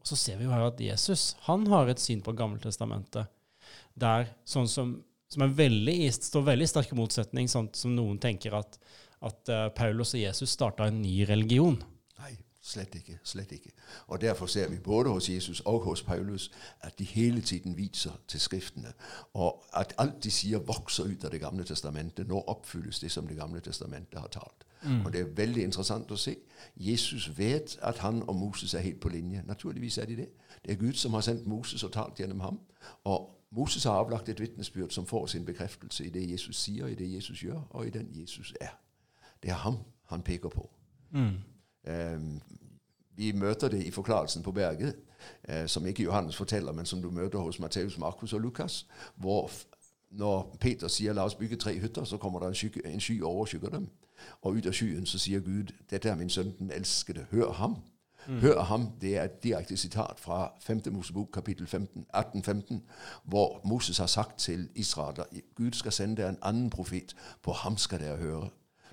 Og 0.00 0.08
så 0.08 0.16
ser 0.16 0.40
vi 0.40 0.46
jo 0.46 0.54
her 0.54 0.64
at 0.66 0.80
Jesus 0.82 1.34
han 1.46 1.66
har 1.70 1.90
et 1.90 2.02
syn 2.02 2.24
på 2.24 2.34
Gammeltestamentet 2.36 3.30
der 4.00 4.30
sånn 4.48 4.68
som, 4.70 4.94
som 5.30 5.44
er 5.44 5.54
veldig, 5.54 5.96
står 6.16 6.46
veldig 6.46 6.68
sterk 6.70 6.92
motsetning, 6.98 7.50
sånn 7.50 7.68
som 7.76 7.92
noen 7.94 8.18
tenker 8.22 8.56
at, 8.56 8.78
at 9.26 9.52
uh, 9.52 9.66
Paulus 9.76 10.14
og 10.16 10.22
Jesus 10.22 10.54
starta 10.56 10.88
en 10.88 11.02
ny 11.02 11.20
religion. 11.28 11.76
Nei, 12.22 12.32
slett 12.62 12.94
ikke. 12.94 13.18
slett 13.24 13.52
ikke. 13.52 13.70
Og 14.06 14.20
Derfor 14.20 14.46
ser 14.46 14.68
vi 14.68 14.78
både 14.78 15.10
hos 15.10 15.30
Jesus 15.30 15.60
og 15.60 15.80
hos 15.80 16.02
Paulus 16.02 16.50
at 16.80 16.98
de 16.98 17.04
hele 17.04 17.40
tiden 17.40 17.76
viser 17.76 18.20
til 18.28 18.40
Skriftene, 18.40 18.92
og 19.34 19.64
at 19.72 19.94
alt 19.98 20.24
de 20.24 20.30
sier, 20.30 20.58
vokser 20.58 21.04
ut 21.04 21.24
av 21.24 21.30
Det 21.30 21.40
gamle 21.40 21.64
testamentet. 21.64 22.28
Nå 22.28 22.40
oppfylles 22.40 22.98
det 22.98 23.10
som 23.10 23.26
Det 23.26 23.36
gamle 23.36 23.60
testamentet 23.60 24.20
har 24.20 24.28
talt. 24.28 24.66
Mm. 24.82 25.06
Og 25.06 25.12
det 25.12 25.20
er 25.20 25.24
veldig 25.36 25.62
interessant 25.62 26.10
å 26.10 26.16
se. 26.16 26.36
Jesus 26.76 27.38
vet 27.38 27.78
at 27.82 27.98
han 27.98 28.22
og 28.22 28.36
Moses 28.36 28.74
er 28.74 28.80
helt 28.80 29.00
på 29.00 29.08
linje. 29.08 29.42
Naturligvis 29.46 29.98
er 29.98 30.04
de 30.04 30.16
det. 30.16 30.28
Det 30.64 30.72
er 30.72 30.76
Gud 30.76 30.92
som 30.92 31.12
har 31.12 31.20
sendt 31.20 31.46
Moses 31.46 31.84
og 31.84 31.92
talt 31.92 32.20
gjennom 32.20 32.40
ham. 32.40 32.60
Og 33.04 33.36
Moses 33.50 33.84
har 33.84 33.92
avlagt 33.92 34.28
et 34.28 34.40
vitnesbyrd 34.40 34.90
som 34.90 35.06
får 35.06 35.26
sin 35.26 35.44
bekreftelse 35.44 36.06
i 36.06 36.10
det 36.10 36.30
Jesus 36.30 36.56
sier, 36.56 36.86
i 36.86 36.94
det 36.94 37.12
Jesus 37.12 37.42
gjør, 37.42 37.60
og 37.70 37.86
i 37.86 37.90
den 37.90 38.08
Jesus 38.10 38.54
er. 38.60 38.78
Det 39.42 39.50
er 39.50 39.54
ham 39.54 39.76
han 40.04 40.22
peker 40.22 40.48
på. 40.48 40.70
Mm. 41.10 41.36
Um, 41.88 42.40
vi 43.16 43.32
møter 43.32 43.68
det 43.68 43.82
i 43.84 43.90
forklarelsen 43.90 44.42
på 44.42 44.52
berget, 44.52 44.96
uh, 45.48 45.66
som 45.66 45.86
ikke 45.86 46.02
Johannes 46.02 46.36
forteller, 46.36 46.72
men 46.72 46.86
som 46.86 47.02
du 47.02 47.10
møter 47.10 47.38
hos 47.38 47.58
Matteus, 47.58 47.98
Markus 47.98 48.32
og 48.32 48.40
Lukas, 48.40 48.86
hvor 49.16 49.50
når 50.10 50.56
Peter 50.60 50.88
sier 50.88 51.12
'la 51.12 51.24
oss 51.24 51.34
bygge 51.34 51.56
tre 51.56 51.78
hytter', 51.78 52.04
så 52.04 52.16
kommer 52.16 52.38
det 52.38 52.48
en, 52.48 52.54
sky, 52.54 52.80
en 52.84 53.00
sky 53.00 53.22
og 53.22 53.30
overskygger 53.30 53.68
dem. 53.68 53.88
Og 54.42 54.52
ut 54.52 54.66
av 54.66 54.72
skyen 54.72 55.06
så 55.06 55.18
sier 55.18 55.40
Gud 55.40 55.72
'Dette 55.90 56.08
er 56.08 56.14
min 56.14 56.30
sønn, 56.30 56.54
den 56.58 56.70
elskede. 56.70 57.26
Hør 57.30 57.52
ham'. 57.52 57.76
Mm. 58.28 58.40
Hør 58.40 58.62
ham, 58.62 58.90
Det 59.00 59.16
er 59.16 59.24
et 59.24 59.42
direkte 59.42 59.76
sitat 59.76 60.14
fra 60.16 60.52
5. 60.60 60.82
Mosebok 60.90 61.28
kapittel 61.32 61.66
15, 61.66 62.06
18-15, 62.16 62.80
hvor 63.24 63.60
Moses 63.64 63.98
har 63.98 64.06
sagt 64.06 64.38
til 64.38 64.68
Israel 64.74 65.20
at 65.20 65.26
Gud 65.54 65.72
skal 65.72 65.92
sende 65.92 66.16
dere 66.16 66.28
en 66.28 66.38
annen 66.42 66.70
profet. 66.70 67.16
På 67.42 67.52
ham 67.52 67.76
skal 67.76 68.00
dere 68.00 68.16
høre. 68.16 68.48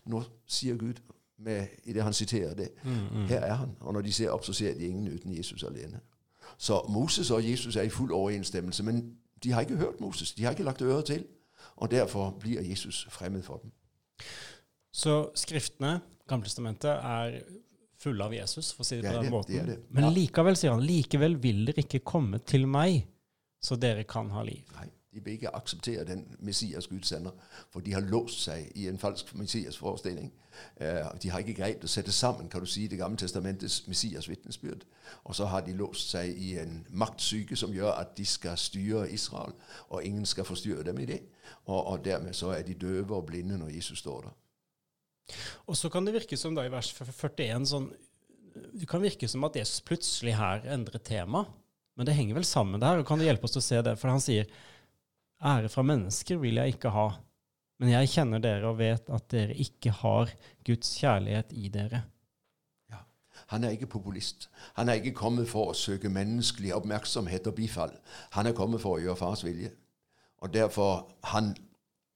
Nå 0.06 0.24
sier 0.46 0.78
Gud 0.78 0.94
med, 1.40 1.68
i 1.84 1.94
det 1.94 2.04
han 2.04 2.14
siterer 2.14 2.54
det. 2.54 2.70
Mm, 2.84 2.92
mm. 2.92 3.26
Her 3.28 3.40
er 3.40 3.54
han. 3.54 3.76
Og 3.80 3.94
når 3.94 4.02
de 4.02 4.14
ser 4.14 4.30
opp, 4.30 4.46
så 4.46 4.54
ser 4.54 4.74
de 4.74 4.88
ingen 4.88 5.08
uten 5.08 5.38
Jesus 5.38 5.64
alene. 5.64 6.00
Så 6.58 6.82
Moses 6.90 7.32
og 7.32 7.50
Jesus 7.50 7.76
er 7.76 7.82
i 7.82 7.90
full 7.90 8.12
overensstemmelse. 8.12 8.84
Men 8.84 9.18
de 9.44 9.52
har 9.52 9.62
ikke 9.62 9.76
hørt 9.76 10.00
Moses. 10.00 10.34
De 10.34 10.44
har 10.44 10.52
ikke 10.52 10.64
lagt 10.64 10.82
øret 10.82 11.06
til. 11.06 11.26
Og 11.76 11.92
derfor 11.92 12.32
blir 12.40 12.62
Jesus 12.62 13.08
fremmed 13.10 13.44
for 13.44 13.58
dem. 13.58 13.72
Så 14.94 15.30
Skriftene, 15.36 16.00
Gamletestamentet, 16.28 16.90
er 16.90 17.40
fulle 17.98 18.24
av 18.24 18.34
Jesus, 18.34 18.72
for 18.74 18.86
å 18.86 18.88
si 18.88 18.98
det, 18.98 19.04
det 19.04 19.12
på 19.12 19.18
den 19.18 19.28
det, 19.28 19.32
måten. 19.34 19.70
Det. 19.70 19.78
Men 19.94 20.10
likevel, 20.14 20.58
sier 20.58 20.74
han, 20.74 20.84
likevel 20.86 21.38
vil 21.42 21.64
dere 21.70 21.86
ikke 21.86 22.02
komme 22.06 22.42
til 22.46 22.68
meg, 22.70 23.06
så 23.64 23.78
dere 23.80 24.06
kan 24.10 24.30
ha 24.34 24.44
liv. 24.46 24.66
Nei, 24.78 24.88
de 25.18 25.24
vil 25.26 25.34
ikke 25.34 25.56
akseptere 25.56 26.04
den 26.06 26.26
Messias 26.40 26.88
Gud 26.88 27.32
for 27.72 27.80
de 27.80 27.94
har 27.94 28.02
låst 28.02 28.44
seg 28.44 28.72
i 28.76 28.88
en 28.88 29.00
falsk 29.00 29.36
Messias-forestilling. 29.36 30.34
Uh, 30.82 31.10
de 31.22 31.30
har 31.30 31.42
ikke 31.42 31.56
greid 31.58 31.84
å 31.86 31.90
sette 31.90 32.14
sammen 32.14 32.50
kan 32.50 32.62
du 32.62 32.70
si, 32.70 32.88
Det 32.88 32.98
gamle 32.98 33.18
testamentets 33.18 33.88
Messias 33.88 34.30
vitnesbyrd. 34.30 34.86
Og 35.24 35.36
så 35.36 35.46
har 35.46 35.62
de 35.66 35.74
låst 35.74 36.12
seg 36.14 36.38
i 36.38 36.58
en 36.62 36.86
maktsyke 36.90 37.56
som 37.56 37.74
gjør 37.74 37.98
at 37.98 38.18
de 38.18 38.26
skal 38.26 38.58
styre 38.58 39.10
Israel, 39.12 39.54
og 39.90 40.04
ingen 40.04 40.26
skal 40.26 40.46
forstyrre 40.46 40.84
dem 40.84 41.00
i 41.00 41.06
det. 41.06 41.22
Og, 41.66 41.88
og 41.88 42.06
dermed 42.06 42.34
så 42.34 42.54
er 42.54 42.62
de 42.62 42.74
døve 42.74 43.16
og 43.16 43.26
blinde 43.26 43.58
når 43.58 43.74
Jesus 43.76 44.00
står 44.00 44.22
der. 44.22 44.36
Og 45.66 45.78
så 45.78 45.90
kan 45.90 46.06
det 46.06 46.14
virke 46.14 46.38
som 46.38 46.56
da 46.56 46.66
i 46.66 46.72
vers 46.72 46.94
41 46.94 47.66
sånn, 47.68 47.90
Det 48.74 48.88
kan 48.90 49.02
virke 49.02 49.28
som 49.28 49.44
at 49.44 49.56
Jesus 49.56 49.82
plutselig 49.82 50.38
her 50.38 50.64
endrer 50.74 50.98
tema. 50.98 51.46
Men 51.98 52.06
det 52.06 52.14
henger 52.14 52.38
vel 52.38 52.46
sammen 52.46 52.82
der, 52.82 53.00
og 53.00 53.08
kan 53.10 53.18
det 53.18 53.26
hjelpe 53.26 53.48
oss 53.48 53.56
til 53.56 53.64
å 53.64 53.66
se 53.66 53.82
det? 53.82 53.96
For 53.98 54.14
han 54.14 54.22
sier 54.22 54.50
ære 55.44 55.70
fra 55.70 55.82
mennesker 55.82 56.38
vil 56.38 56.56
jeg 56.56 56.68
ikke 56.76 56.90
ha, 56.90 57.08
men 57.80 57.90
jeg 57.94 58.10
kjenner 58.10 58.42
dere 58.42 58.70
og 58.72 58.80
vet 58.80 59.10
at 59.14 59.28
dere 59.32 59.54
ikke 59.56 59.92
har 59.92 60.32
Guds 60.66 60.96
kjærlighet 60.98 61.54
i 61.54 61.68
dere. 61.74 62.02
Ja, 62.90 63.04
Han 63.48 63.64
er 63.64 63.70
ikke 63.70 63.88
populist. 63.88 64.50
Han 64.74 64.90
er 64.90 64.94
ikke 64.94 65.14
kommet 65.14 65.50
for 65.50 65.72
å 65.72 65.78
søke 65.78 66.10
menneskelig 66.10 66.74
oppmerksomhet 66.76 67.48
og 67.48 67.56
bifall. 67.56 67.94
Han 68.32 68.48
er 68.48 68.58
kommet 68.58 68.82
for 68.82 68.98
å 68.98 69.04
gjøre 69.04 69.22
fars 69.22 69.46
vilje. 69.46 69.72
Og 70.42 70.54
derfor 70.54 71.08
han 71.24 71.56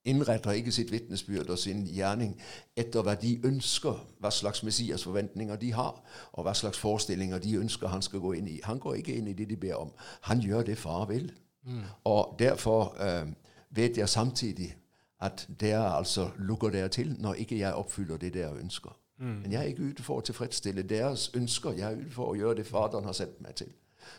innretter 0.05 0.51
ikke 0.51 0.71
sitt 0.73 0.91
vitnesbyrd 0.91 1.49
og 1.49 1.59
sin 1.61 1.85
gjerning 1.85 2.33
etter 2.77 3.05
hva 3.05 3.13
de 3.21 3.35
ønsker, 3.45 3.99
hva 4.19 4.31
slags 4.33 4.63
Messias 4.65 5.05
forventninger 5.05 5.55
de 5.61 5.73
har, 5.77 6.01
og 6.33 6.45
hva 6.45 6.53
slags 6.57 6.81
forestillinger 6.81 7.41
de 7.41 7.59
ønsker 7.61 7.87
han 7.93 8.01
skal 8.01 8.19
gå 8.19 8.33
inn 8.39 8.49
i. 8.49 8.59
Han 8.65 8.81
går 8.81 9.01
ikke 9.01 9.15
inn 9.17 9.29
i 9.29 9.37
det 9.37 9.49
de 9.49 9.57
ber 9.61 9.77
om. 9.77 9.93
Han 10.29 10.41
gjør 10.41 10.65
det 10.71 10.77
far 10.81 11.05
vil. 11.13 11.29
Mm. 11.63 11.83
Og 12.03 12.35
derfor 12.39 12.95
øh, 12.99 13.27
vet 13.69 13.97
jeg 13.97 14.09
samtidig 14.09 14.75
at 15.21 15.47
dere 15.59 15.97
altså 15.97 16.29
lukker 16.37 16.69
dere 16.69 16.89
til 16.89 17.15
når 17.19 17.33
ikke 17.33 17.59
jeg 17.59 17.73
oppfyller 17.73 18.17
det 18.17 18.33
dere 18.33 18.57
ønsker. 18.57 18.97
Mm. 19.17 19.25
Men 19.25 19.51
jeg 19.51 19.59
er 19.59 19.69
ikke 19.69 19.83
ute 19.83 20.03
for 20.03 20.17
å 20.17 20.25
tilfredsstille 20.25 20.83
deres 20.89 21.29
ønsker. 21.37 21.77
Jeg 21.77 21.93
er 21.93 22.01
ute 22.01 22.13
for 22.15 22.33
å 22.33 22.37
gjøre 22.37 22.57
det 22.61 22.67
Faderen 22.67 23.05
har 23.05 23.13
sendt 23.17 23.41
meg 23.41 23.55
til. 23.55 23.69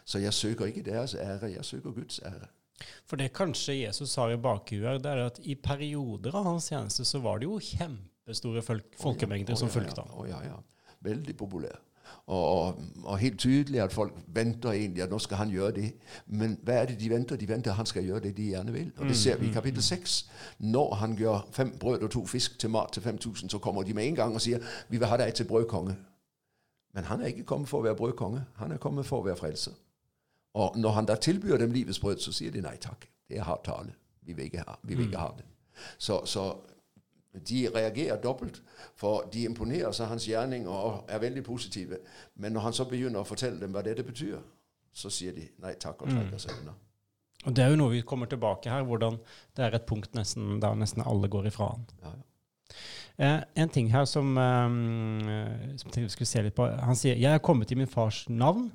Så 0.05 0.19
jeg 0.23 0.35
søker 0.35 0.71
ikke 0.71 0.85
deres 0.87 1.15
ære, 1.19 1.51
jeg 1.57 1.65
søker 1.65 1.91
Guds 1.91 2.21
ære. 2.23 2.47
For 3.07 3.19
det 3.19 3.33
kanskje 3.35 3.81
Jesus 3.83 4.15
har 4.19 4.31
i 4.31 4.39
bakhuet, 4.41 5.03
det 5.03 5.11
er 5.11 5.25
at 5.27 5.41
i 5.43 5.55
perioder 5.55 6.35
av 6.39 6.47
hans 6.47 6.71
tjeneste 6.71 7.05
så 7.07 7.21
var 7.23 7.43
det 7.43 7.51
jo 7.51 7.59
kjempestore 7.63 8.63
folk, 8.63 8.95
folkemengder 8.99 9.55
oh, 9.55 9.59
ja, 9.59 9.59
oh, 9.59 9.63
som 9.65 9.75
fulgte 9.75 10.05
ham. 10.05 10.15
Oh, 10.19 10.29
ja, 10.29 10.39
ja. 10.47 10.59
Veldig 11.03 11.35
populær. 11.39 11.79
Og, 12.26 12.83
og, 13.05 13.19
helt 13.19 13.38
tydelig 13.38 13.81
at 13.81 13.93
folk 13.93 14.14
venter 14.26 14.73
egentlig 14.73 15.02
at 15.02 15.11
nå 15.11 15.19
skal 15.19 15.37
han 15.37 15.50
gjøre 15.50 15.73
det. 15.73 15.88
Men 16.26 16.59
hva 16.62 16.73
er 16.73 16.87
det 16.87 17.00
de 17.00 17.11
venter? 17.11 17.37
De 17.37 17.49
venter 17.49 17.71
at 17.71 17.76
han 17.76 17.87
skal 17.87 18.05
gjøre 18.05 18.21
det 18.21 18.37
de 18.37 18.43
gjerne 18.43 18.73
vil. 18.73 18.93
Og 18.99 19.09
det 19.09 19.17
ser 19.17 19.37
vi 19.37 19.45
i 19.45 19.49
mm, 19.49 19.55
kapittel 19.55 19.83
6. 19.83 20.29
Mm. 20.59 20.67
Når 20.67 20.95
han 20.95 21.17
gjør 21.17 21.49
fem 21.52 21.75
brød 21.81 22.02
og 22.02 22.11
to 22.11 22.26
fisk 22.26 22.59
til 22.59 22.71
mat 22.71 22.88
til 22.93 23.02
5000, 23.02 23.50
så 23.50 23.59
kommer 23.59 23.83
de 23.83 23.95
med 23.95 24.07
en 24.07 24.14
gang 24.14 24.35
og 24.35 24.41
sier 24.41 24.59
vi 24.88 24.99
vil 24.99 25.07
ha 25.07 25.17
deg 25.17 25.35
til 25.35 25.45
brødkonge. 25.45 25.97
Men 26.95 27.05
han 27.05 27.21
er 27.21 27.26
ikke 27.26 27.45
kommet 27.45 27.69
for 27.69 27.81
å 27.81 27.83
være 27.83 27.97
brødkonge. 27.97 28.45
Han 28.57 28.73
er 28.73 28.76
kommet 28.76 29.07
for 29.07 29.19
å 29.21 29.26
være 29.26 29.37
frelser. 29.37 29.73
Og 30.55 30.76
når 30.76 30.91
han 30.91 31.07
da 31.09 31.14
tilbyr 31.14 31.57
dem 31.57 31.73
livets 31.73 31.99
brød, 31.99 32.19
så 32.21 32.33
sier 32.33 32.52
de 32.52 32.61
nei 32.61 32.76
takk. 32.76 33.09
Det 33.29 33.38
er 33.38 33.49
hard 33.49 33.64
tale. 33.64 33.95
Vi 34.23 34.33
vil 34.33 34.45
ikke 34.45 34.64
ha, 34.67 34.76
vi 34.83 34.95
vil 34.95 35.07
ikke 35.09 35.19
ha 35.19 35.31
det. 35.38 35.47
Så, 35.99 36.21
så 36.26 36.52
de 37.33 37.69
reagerer 37.75 38.21
dobbelt, 38.21 38.62
for 38.97 39.29
de 39.33 39.45
imponerer 39.49 39.93
seg 39.97 40.11
hans 40.11 40.27
gjerning 40.29 40.67
og 40.69 41.09
er 41.09 41.23
veldig 41.23 41.45
positive. 41.45 41.99
Men 42.37 42.53
når 42.53 42.67
han 42.67 42.77
så 42.77 42.85
begynner 42.89 43.23
å 43.23 43.29
fortelle 43.29 43.61
dem 43.61 43.73
hva 43.73 43.83
dette 43.85 44.05
betyr, 44.05 44.41
så 44.93 45.11
sier 45.11 45.33
de 45.33 45.47
nei 45.62 45.73
takk 45.81 46.05
og 46.05 46.12
trekker 46.12 46.43
seg 46.43 46.59
unna. 46.61 46.75
Og 47.47 47.55
Det 47.55 47.65
er 47.65 47.73
jo 47.73 47.79
noe 47.81 47.91
vi 47.91 48.03
kommer 48.07 48.29
tilbake 48.31 48.71
her, 48.71 48.85
hvordan 48.87 49.17
det 49.57 49.65
er 49.65 49.75
et 49.75 49.87
punkt 49.89 50.12
nesten, 50.15 50.61
der 50.61 50.77
nesten 50.79 51.03
alle 51.03 51.29
går 51.29 51.49
ifra 51.51 51.73
han. 51.73 51.89
Ja, 52.03 52.12
ja. 52.12 52.29
Eh, 53.17 53.41
en 53.55 53.69
ting 53.69 53.91
her 53.93 54.05
som, 54.09 54.39
eh, 54.39 55.77
som 55.77 55.91
jeg 55.95 56.11
skulle 56.11 56.27
se 56.27 56.43
litt 56.43 56.57
på. 56.57 56.67
Han 56.81 56.97
sier 56.97 57.17
'Jeg 57.17 57.35
er 57.35 57.39
kommet 57.39 57.73
i 57.73 57.75
min 57.75 57.87
fars 57.87 58.29
navn, 58.29 58.73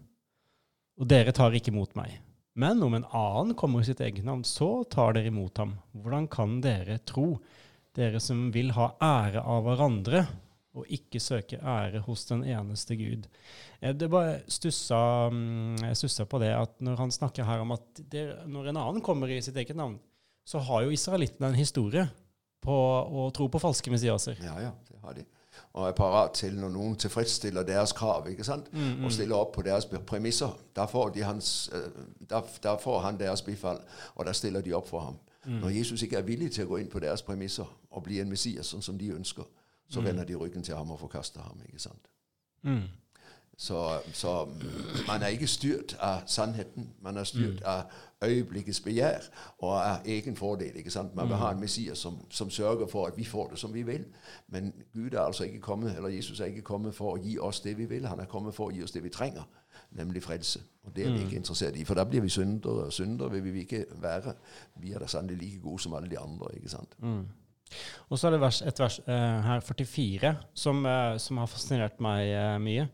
og 0.99 1.07
dere 1.07 1.31
tar 1.31 1.51
ikke 1.51 1.71
imot 1.71 1.93
meg'. 1.95 2.19
Men 2.55 2.81
om 2.83 2.93
en 2.93 3.05
annen 3.13 3.55
kommer 3.55 3.81
i 3.81 3.83
sitt 3.83 3.99
eget 3.99 4.25
navn, 4.25 4.43
så 4.43 4.87
tar 4.89 5.13
dere 5.13 5.27
imot 5.27 5.57
ham. 5.57 5.77
Hvordan 5.95 6.27
kan 6.27 6.61
dere 6.61 6.97
tro? 7.05 7.39
Dere 7.97 8.21
som 8.23 8.47
vil 8.53 8.71
ha 8.77 8.91
ære 9.03 9.41
av 9.41 9.63
hverandre, 9.65 10.25
og 10.77 10.91
ikke 10.93 11.21
søke 11.23 11.57
ære 11.57 12.03
hos 12.05 12.27
den 12.29 12.43
eneste 12.45 12.95
Gud. 12.99 13.25
Eh, 13.81 13.95
det 13.97 14.09
bare 14.13 14.41
stussa, 14.51 14.99
mm, 15.33 15.87
jeg 15.87 15.97
stussa 15.97 16.27
på 16.29 16.41
det 16.43 16.51
at 16.53 16.75
når 16.85 17.01
han 17.01 17.13
snakker 17.13 17.47
her 17.47 17.63
om 17.63 17.73
at 17.73 18.03
det, 18.11 18.27
når 18.45 18.69
en 18.69 18.81
annen 18.83 19.05
kommer 19.05 19.31
i 19.33 19.41
sitt 19.41 19.57
eget 19.57 19.77
navn, 19.77 19.97
så 20.47 20.61
har 20.63 20.85
jo 20.85 20.93
israelittene 20.93 21.49
en 21.49 21.57
historie 21.59 22.05
på 22.63 22.75
å 22.77 23.27
tro 23.35 23.49
på 23.51 23.61
falske 23.61 23.91
messiaser. 23.91 24.37
Ja, 24.43 24.55
ja, 24.61 24.71
det 24.87 25.01
har 25.03 25.17
de. 25.17 25.25
Og 25.77 25.87
er 25.87 25.97
parat 25.97 26.37
til 26.37 26.55
når 26.57 26.71
noen 26.73 26.95
tilfredsstiller 27.01 27.65
deres 27.65 27.93
krav 27.97 28.29
ikke 28.29 28.45
sant? 28.45 28.69
Mm, 28.73 28.99
mm. 28.99 29.05
og 29.05 29.13
stiller 29.13 29.37
opp 29.39 29.55
på 29.57 29.65
deres 29.65 29.87
premisser. 29.89 30.53
Da 30.77 30.85
får, 30.89 31.11
de 31.15 31.25
hans, 31.25 31.51
da, 31.73 32.41
eh, 32.41 32.59
da 32.63 32.75
får 32.81 33.01
han 33.05 33.19
deres 33.19 33.43
bifall, 33.45 33.81
og 34.15 34.29
da 34.29 34.33
stiller 34.37 34.65
de 34.65 34.75
opp 34.77 34.89
for 34.89 35.09
ham. 35.09 35.17
Mm. 35.47 35.61
Når 35.63 35.69
Jesus 35.69 36.01
ikke 36.03 36.17
er 36.17 36.27
villig 36.27 36.51
til 36.51 36.65
å 36.65 36.73
gå 36.73 36.77
inn 36.81 36.89
på 36.91 36.99
deres 36.99 37.23
premisser 37.23 37.67
og 37.89 38.03
bli 38.03 38.19
en 38.19 38.29
Messias 38.29 38.67
sånn 38.73 38.83
som 38.83 38.97
de 38.99 39.13
ønsker, 39.15 39.47
så 39.87 40.01
mm. 40.01 40.05
vender 40.05 40.27
de 40.27 40.35
ryggen 40.35 40.63
til 40.63 40.75
ham 40.75 40.91
og 40.91 40.99
forkaster 40.99 41.41
ham. 41.41 41.61
ikke 41.65 41.79
sant? 41.79 42.09
Mm. 42.67 42.83
Så, 43.57 43.99
så, 44.13 44.47
man 45.07 45.21
er 45.21 45.27
ikke 45.27 45.47
styrt 45.47 45.95
av 45.99 46.27
sannheten. 46.29 46.91
Man 47.01 47.17
er 47.17 47.23
styrt 47.23 47.59
mm. 47.59 47.65
av 47.65 47.81
øyeblikkets 48.23 48.79
begjær 48.85 49.25
og 49.57 49.73
av 49.73 50.05
egen 50.05 50.35
fordel. 50.35 50.77
ikke 50.77 50.91
sant? 50.91 51.15
Man 51.15 51.27
vil 51.27 51.41
ha 51.41 51.51
en 51.51 51.59
Messias 51.59 51.97
som, 51.97 52.19
som, 52.29 52.49
sørger 52.49 52.87
for 52.87 53.07
at 53.07 53.17
vi 53.17 53.25
får 53.25 53.49
det 53.49 53.59
som 53.59 53.73
vi 53.73 53.83
vil. 53.83 54.05
Men 54.47 54.73
Gud 54.93 55.13
er 55.13 55.21
altså 55.21 55.43
ikke 55.43 55.59
kommet, 55.59 55.95
eller 55.95 56.09
Jesus 56.09 56.39
er 56.39 56.45
ikke 56.45 56.61
kommet 56.61 56.95
for 56.95 57.15
å 57.15 57.21
gi 57.21 57.39
oss 57.39 57.59
det 57.59 57.77
vi 57.77 57.89
vil. 57.89 58.07
Han 58.07 58.19
er 58.19 58.29
kommet 58.29 58.55
for 58.55 58.69
å 58.69 58.75
gi 58.75 58.83
oss 58.83 58.91
det 58.91 59.03
vi 59.03 59.09
trenger 59.09 59.49
nemlig 59.91 60.23
frelse. 60.23 60.59
Og 60.83 60.95
det 60.95 61.05
er 61.05 61.11
vi 61.11 61.17
mm. 61.17 61.25
ikke 61.25 61.35
interessert 61.37 61.75
i, 61.75 61.83
for 61.85 61.97
da 61.97 62.05
blir 62.05 62.21
vi 62.21 62.29
syndere. 62.29 62.85
og 62.85 62.93
Syndere 62.93 63.31
vil 63.31 63.53
vi 63.53 63.65
ikke 63.65 63.85
være. 64.01 64.33
Vi 64.81 64.93
er 64.93 64.99
da 64.99 65.07
sannelig 65.07 65.37
like 65.37 65.61
gode 65.61 65.81
som 65.81 65.93
alle 65.93 66.09
de 66.09 66.19
andre. 66.19 66.55
ikke 66.55 66.69
sant? 66.69 66.95
Mm. 66.99 67.25
Og 68.09 68.19
så 68.19 68.27
er 68.27 68.31
det 68.31 68.41
vers, 68.41 68.61
et 68.61 68.79
vers 68.79 68.99
uh, 69.07 69.13
her, 69.43 69.59
44, 69.59 70.35
som, 70.53 70.85
uh, 70.85 71.17
som, 71.17 71.37
har 71.37 71.45
fascinert 71.51 71.99
meg 72.01 72.31
uh, 72.31 72.55
mye. 72.63 72.87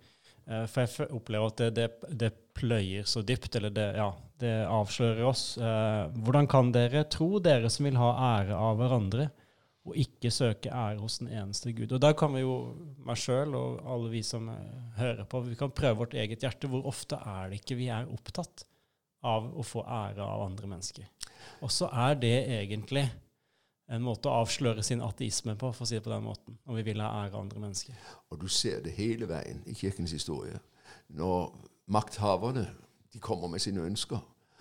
For 0.43 0.83
jeg 0.83 1.07
opplever 1.15 1.51
at 1.51 1.61
det, 1.61 1.69
det, 1.77 2.15
det, 2.19 2.31
pløyer 2.53 3.07
så 3.09 3.23
dypt, 3.25 3.55
eller 3.57 3.71
det, 3.73 3.85
ja, 3.97 4.09
det 4.43 4.51
avslører 4.69 5.23
oss. 5.25 5.55
hvordan 5.57 6.45
kan 6.51 6.67
dere 6.75 7.01
tro, 7.09 7.39
dere 7.41 7.71
som 7.73 7.87
vil 7.87 7.97
ha 7.97 8.11
ære 8.35 8.59
av 8.59 8.77
hverandre, 8.77 9.29
og 9.83 9.97
ikke 9.99 10.31
søke 10.31 10.71
ære 10.71 11.01
hos 11.01 11.17
den 11.19 11.29
eneste 11.33 11.73
Gud. 11.75 11.91
Og 11.91 12.01
Da 12.01 12.13
kan 12.15 12.31
vi 12.35 12.43
jo, 12.43 12.55
meg 13.03 13.19
sjøl 13.19 13.55
og 13.59 13.81
alle 13.83 14.11
vi 14.13 14.21
som 14.23 14.47
uh, 14.47 14.59
hører 14.97 15.25
på, 15.27 15.43
vi 15.43 15.59
kan 15.59 15.73
prøve 15.75 15.99
vårt 16.05 16.15
eget 16.15 16.43
hjerte. 16.43 16.69
Hvor 16.71 16.87
ofte 16.87 17.19
er 17.19 17.51
det 17.51 17.59
ikke 17.61 17.79
vi 17.81 17.89
er 17.91 18.07
opptatt 18.11 18.65
av 19.27 19.49
å 19.51 19.65
få 19.65 19.83
ære 19.83 20.23
av 20.23 20.45
andre 20.47 20.71
mennesker? 20.71 21.09
Og 21.63 21.71
så 21.71 21.89
er 21.91 22.15
det 22.19 22.37
egentlig 22.61 23.09
en 23.95 24.05
måte 24.05 24.29
å 24.29 24.41
avsløre 24.43 24.83
sin 24.83 25.01
ateisme 25.03 25.55
på, 25.59 25.71
for 25.71 25.85
å 25.85 25.89
si 25.89 25.97
det 25.97 26.03
på 26.05 26.13
den 26.13 26.25
måten, 26.25 26.57
om 26.65 26.77
vi 26.77 26.85
vil 26.87 27.01
ha 27.03 27.11
ære 27.23 27.35
av 27.35 27.43
andre 27.43 27.59
mennesker. 27.63 27.97
Og 28.29 28.41
du 28.41 28.47
ser 28.47 28.81
det 28.85 28.95
hele 28.97 29.27
veien 29.29 29.61
i 29.69 29.75
kirkens 29.77 30.11
historie. 30.15 30.59
Når 31.13 31.53
makthaverne 31.93 32.67
de 33.13 33.19
kommer 33.19 33.47
med 33.47 33.61
sine 33.61 33.81
ønsker, 33.81 34.19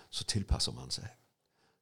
så 0.09 0.25
tilpasser 0.29 0.75
man 0.75 0.91
seg. 0.93 1.07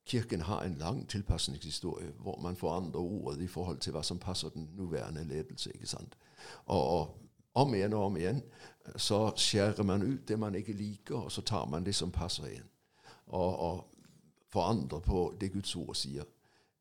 Kirken 0.06 0.42
har 0.42 0.64
en 0.64 0.78
lang 0.80 1.04
tilpasningshistorie 1.10 2.12
hvor 2.20 2.40
man 2.42 2.56
forandrer 2.56 3.00
ordet 3.00 3.42
i 3.42 3.48
forhold 3.48 3.80
til 3.80 3.94
hva 3.94 4.02
som 4.04 4.20
passer 4.20 4.50
den 4.50 4.70
nåværende 4.78 5.24
ledelse. 5.24 5.72
ikke 5.74 5.88
sant? 5.88 6.18
Og, 6.66 7.18
om 7.54 7.74
igjen 7.76 7.94
og 7.94 8.06
om 8.06 8.18
igjen 8.18 8.42
så 8.96 9.32
skjærer 9.36 9.84
man 9.84 10.02
ut 10.02 10.28
det 10.28 10.40
man 10.40 10.56
ikke 10.56 10.74
liker, 10.74 11.16
og 11.16 11.32
så 11.32 11.42
tar 11.42 11.66
man 11.66 11.86
det 11.86 11.96
som 11.96 12.12
passer 12.12 12.48
inn. 12.48 12.70
Og, 13.28 13.60
og 13.60 13.86
forandrer 14.52 15.00
på 15.00 15.34
det 15.42 15.52
Guds 15.54 15.76
ord 15.76 15.96
sier. 15.96 16.24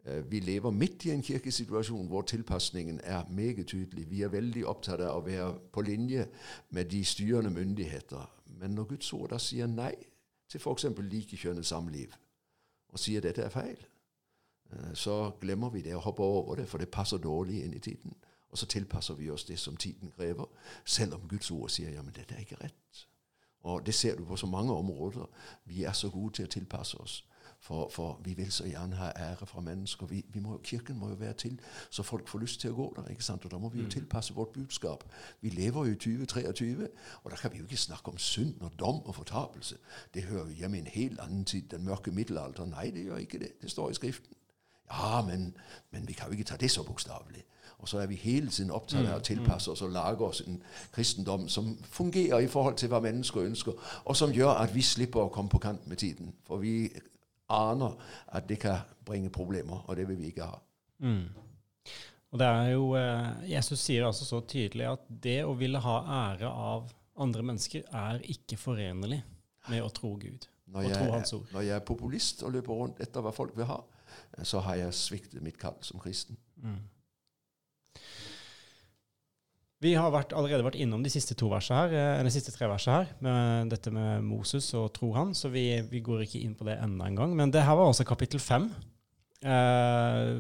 Eh, 0.04 0.30
vi 0.30 0.40
lever 0.40 0.71
midt 0.71 1.04
i 1.04 1.11
en 1.11 1.23
kirkesituasjon 1.23 2.07
hvor 2.07 2.23
tilpasningen 2.23 3.00
er 3.04 3.25
meget 3.28 3.66
tydelig. 3.66 4.11
Vi 4.11 4.23
er 4.23 4.28
veldig 4.28 4.66
opptatt 4.66 5.00
av 5.00 5.21
å 5.21 5.26
være 5.26 5.52
på 5.73 5.85
linje 5.85 6.26
med 6.71 6.85
de 6.85 7.04
styrende 7.04 7.50
myndigheter. 7.50 8.30
Men 8.47 8.71
når 8.71 8.85
Guds 8.85 9.12
ord 9.12 9.28
da 9.30 9.38
sier 9.38 9.66
nei 9.66 9.95
til 10.49 10.61
f.eks. 10.61 10.87
likekjønnet 10.99 11.66
samliv, 11.66 12.16
og 12.88 12.99
sier 12.99 13.21
dette 13.21 13.42
er 13.42 13.52
feil, 13.54 13.85
eh, 14.73 14.95
så 14.95 15.30
glemmer 15.40 15.71
vi 15.71 15.83
det 15.83 15.95
og 15.95 16.02
hopper 16.09 16.25
over 16.25 16.54
det, 16.54 16.69
for 16.69 16.78
det 16.78 16.88
passer 16.88 17.19
dårlig 17.19 17.64
inn 17.64 17.75
i 17.75 17.85
tiden. 17.85 18.16
Og 18.50 18.59
så 18.59 18.66
tilpasser 18.66 19.14
vi 19.14 19.30
oss 19.30 19.45
det 19.45 19.59
som 19.59 19.76
tiden 19.76 20.11
krever, 20.16 20.49
selv 20.85 21.14
om 21.14 21.28
Guds 21.28 21.50
ord 21.50 21.69
sier 21.71 21.92
ja, 21.92 22.02
men 22.02 22.14
dette 22.16 22.35
er 22.35 22.40
ikke 22.40 22.64
rett. 22.64 23.07
Og 23.62 23.87
det 23.87 23.95
ser 23.95 24.16
du 24.16 24.25
på 24.25 24.37
så 24.37 24.47
mange 24.47 24.73
områder. 24.73 25.28
Vi 25.64 25.85
er 25.85 25.92
så 25.92 26.11
gode 26.11 26.33
til 26.35 26.49
å 26.49 26.49
tilpasse 26.49 26.99
oss. 26.99 27.21
For, 27.60 27.88
for, 27.92 28.20
vi 28.24 28.34
vil 28.34 28.52
så 28.52 28.64
gjerne 28.64 28.96
ha 28.96 29.10
ære 29.16 29.46
fra 29.46 29.60
mennesker. 29.60 30.06
Vi, 30.06 30.24
vi 30.28 30.40
må, 30.40 30.60
kirken 30.64 30.98
må 30.98 31.08
jo 31.08 31.14
være 31.14 31.32
til 31.32 31.60
så 31.90 32.02
folk 32.02 32.28
får 32.28 32.38
lyst 32.38 32.60
til 32.60 32.72
å 32.72 32.74
gå 32.74 32.86
der. 32.96 33.10
ikke 33.12 33.24
sant? 33.24 33.44
Og 33.44 33.50
Da 33.50 33.58
må 33.58 33.68
vi 33.68 33.78
jo 33.78 33.84
mm. 33.84 33.90
tilpasse 33.90 34.34
vårt 34.34 34.52
budskap. 34.52 35.04
Vi 35.40 35.48
lever 35.48 35.86
jo 35.86 35.92
i 35.92 35.96
2023, 35.96 36.88
og 37.22 37.30
da 37.30 37.36
kan 37.36 37.52
vi 37.52 37.58
jo 37.58 37.64
ikke 37.68 37.76
snakke 37.76 38.10
om 38.10 38.18
synd 38.18 38.60
og 38.60 38.72
dom 38.78 39.02
og 39.04 39.14
fortapelse. 39.14 39.76
Det 40.14 40.22
hører 40.22 40.46
jo 40.46 40.56
hjemme 40.62 40.76
i 40.76 40.80
en 40.80 40.86
helt 40.86 41.20
annen 41.20 41.44
tid, 41.44 41.62
den 41.70 41.84
mørke 41.84 42.10
middelalder. 42.10 42.66
Nei, 42.66 42.90
det 42.90 43.04
gjør 43.04 43.16
ikke 43.16 43.38
det. 43.38 43.52
Det 43.62 43.70
står 43.70 43.90
i 43.90 43.94
Skriften. 43.94 44.36
Ja, 44.90 45.22
men, 45.22 45.56
men 45.90 46.08
vi 46.08 46.12
kan 46.12 46.26
jo 46.26 46.32
ikke 46.32 46.44
ta 46.44 46.56
det 46.56 46.70
så 46.70 46.82
bokstavelig. 46.82 47.44
Og 47.78 47.88
så 47.88 47.98
er 47.98 48.06
vi 48.06 48.14
hele 48.14 48.50
tiden 48.50 48.70
opptatt 48.70 49.06
av 49.06 49.14
å 49.14 49.20
mm. 49.20 49.24
tilpasse 49.24 49.70
oss 49.70 49.82
og 49.82 49.92
lage 49.92 50.24
oss 50.24 50.42
en 50.46 50.62
kristendom 50.92 51.48
som 51.48 51.78
fungerer 51.84 52.40
i 52.44 52.48
forhold 52.48 52.76
til 52.76 52.88
hva 52.92 53.00
mennesker 53.00 53.40
ønsker, 53.40 53.72
og 54.04 54.16
som 54.16 54.32
gjør 54.32 54.60
at 54.60 54.74
vi 54.74 54.82
slipper 54.84 55.24
å 55.24 55.32
komme 55.32 55.50
på 55.50 55.62
kant 55.62 55.86
med 55.88 55.96
tiden. 55.96 56.34
For 56.46 56.60
vi 56.60 56.90
aner 57.50 57.97
at 58.30 58.49
det 58.49 58.61
kan 58.62 58.85
bringe 59.07 59.33
problemer, 59.35 59.85
og 59.87 59.99
det 59.99 60.07
vil 60.09 60.21
vi 60.21 60.30
ikke 60.30 60.49
ha. 60.49 60.59
Mm. 61.04 61.28
Og 62.30 62.38
det 62.38 62.47
er 62.47 62.69
jo, 62.71 62.85
eh, 62.95 63.50
Jesus 63.50 63.83
sier 63.83 64.07
altså 64.07 64.26
så 64.28 64.40
tydelig 64.47 64.87
at 64.92 65.07
det 65.09 65.40
å 65.45 65.57
ville 65.59 65.80
ha 65.83 65.97
ære 66.30 66.50
av 66.50 66.92
andre 67.21 67.42
mennesker 67.42 67.88
er 67.90 68.23
ikke 68.30 68.59
forenlig 68.61 69.21
med 69.69 69.83
å 69.83 69.90
tro 69.95 70.14
Gud 70.21 70.47
når 70.71 70.87
og 70.87 70.95
tro 70.95 71.11
Hans 71.11 71.33
ord. 71.35 71.49
Når 71.54 71.66
jeg 71.66 71.76
er 71.76 71.87
populist 71.87 72.45
og 72.47 72.54
løper 72.54 72.78
rundt 72.78 73.02
etter 73.02 73.25
hva 73.25 73.33
folk 73.35 73.57
vil 73.59 73.66
ha, 73.69 73.80
så 74.47 74.62
har 74.64 74.78
jeg 74.78 74.97
sviktet 74.97 75.42
mitt 75.42 75.59
kall 75.61 75.76
som 75.87 76.00
kristen. 76.02 76.38
Mm. 76.62 76.78
Vi 79.80 79.94
har 79.96 80.10
vært, 80.12 80.34
allerede 80.37 80.64
vært 80.66 80.76
innom 80.76 81.00
de 81.00 81.08
siste 81.12 81.32
to 81.40 81.49
her, 81.54 81.92
eh, 81.96 82.22
de 82.22 82.30
siste 82.32 82.52
tre 82.52 82.68
versene 82.68 82.99
her, 82.99 83.12
med 83.25 83.70
dette 83.72 83.90
med 83.90 84.20
Moses 84.26 84.66
og 84.76 84.90
tror 84.92 85.14
han, 85.16 85.30
så 85.34 85.49
vi, 85.49 85.80
vi 85.88 86.02
går 86.04 86.26
ikke 86.26 86.42
inn 86.44 86.54
på 86.54 86.66
det 86.68 86.76
enda 86.84 87.06
en 87.08 87.16
gang. 87.16 87.37
Men 87.37 87.50
det 87.54 87.62
her 87.64 87.78
var 87.78 87.88
altså 87.88 88.04
kapittel 88.04 88.42
fem. 88.44 88.68
Eh, 89.40 90.34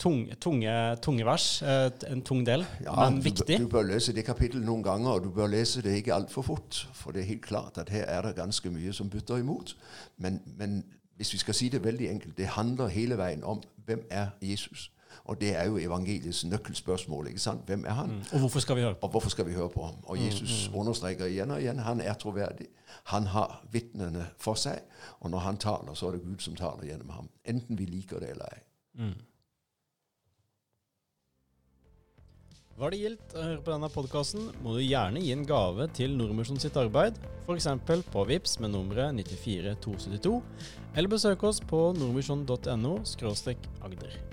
tung, 0.00 0.22
tunge, 0.40 0.72
tunge 1.04 1.26
vers, 1.28 1.62
eh, 1.62 1.90
en 2.08 2.22
tung 2.24 2.44
del, 2.46 2.64
Ja, 2.84 2.94
men 3.10 3.20
du, 3.20 3.26
viktig. 3.28 3.58
du 3.60 3.68
bør 3.68 3.84
lese 3.90 4.14
det 4.16 4.24
kapittelet 4.24 4.64
noen 4.64 4.82
ganger, 4.86 5.18
og 5.18 5.24
du 5.26 5.30
bør 5.36 5.50
lese 5.52 5.82
det 5.84 5.98
ikke 6.00 6.14
altfor 6.16 6.46
fort. 6.48 6.86
For 6.96 7.12
det 7.12 7.26
er 7.26 7.32
helt 7.34 7.44
klart 7.44 7.76
at 7.78 7.92
her 7.92 8.08
er 8.08 8.22
det 8.22 8.36
ganske 8.40 8.70
mye 8.72 8.92
som 8.96 9.10
butter 9.12 9.36
imot. 9.42 9.76
Men, 10.16 10.40
men 10.56 10.80
hvis 11.20 11.34
vi 11.36 11.38
skal 11.44 11.54
si 11.54 11.68
det 11.68 11.84
veldig 11.84 12.08
enkelt, 12.08 12.38
det 12.38 12.54
handler 12.56 12.88
hele 12.88 13.18
veien 13.20 13.44
om 13.44 13.60
hvem 13.84 14.06
er 14.08 14.32
Jesus? 14.40 14.88
Og 15.24 15.40
det 15.40 15.56
er 15.56 15.66
jo 15.66 15.78
evangeliets 15.78 16.44
nøkkelspørsmål. 16.44 17.26
ikke 17.26 17.40
sant? 17.40 17.64
Hvem 17.66 17.84
er 17.84 17.90
han? 17.92 18.06
Mm. 18.06 18.22
Og 18.32 18.38
hvorfor 18.38 18.60
skal 18.60 18.76
vi 18.76 18.80
høre 18.80 18.94
på? 18.94 19.06
Og 19.06 19.10
hvorfor 19.10 19.30
skal 19.30 19.46
vi 19.46 19.52
høre 19.52 19.68
på 19.68 19.84
ham? 19.84 19.94
Og 20.02 20.26
Jesus 20.26 20.70
understreker 20.74 21.26
igjen 21.26 21.50
og 21.50 21.60
igjen 21.60 21.78
han 21.78 22.00
er 22.00 22.14
troverdig. 22.14 22.66
Han 23.04 23.26
har 23.26 23.62
vitnene 23.72 24.26
for 24.38 24.54
seg, 24.54 24.80
og 25.20 25.30
når 25.30 25.38
han 25.38 25.56
taler, 25.56 25.94
så 25.94 26.08
er 26.08 26.16
det 26.16 26.22
Gud 26.24 26.38
som 26.44 26.56
taler 26.56 26.86
gjennom 26.88 27.10
ham. 27.10 27.28
Enten 27.44 27.78
vi 27.78 27.84
liker 27.84 28.20
det 28.20 28.30
eller 28.30 28.54
ei. 28.54 28.62
Mm. 28.98 29.18
Var 32.78 32.94
det 32.94 32.98
gildt 33.00 33.32
å 33.34 33.42
høre 33.42 33.62
på 33.66 33.72
denne 33.72 33.88
podkasten, 33.90 34.44
må 34.62 34.76
du 34.76 34.84
gjerne 34.84 35.18
gi 35.18 35.32
en 35.34 35.42
gave 35.48 35.88
til 35.98 36.14
Nordmisjon 36.14 36.62
sitt 36.62 36.78
arbeid, 36.78 37.18
f.eks. 37.42 37.66
på 38.14 38.24
VIPS 38.30 38.60
med 38.62 38.70
nummeret 38.76 39.18
94272, 39.18 40.38
eller 40.94 41.10
besøk 41.10 41.42
oss 41.50 41.58
på 41.58 41.88
nordmisjon.no 41.98 42.98
agder. 43.82 44.27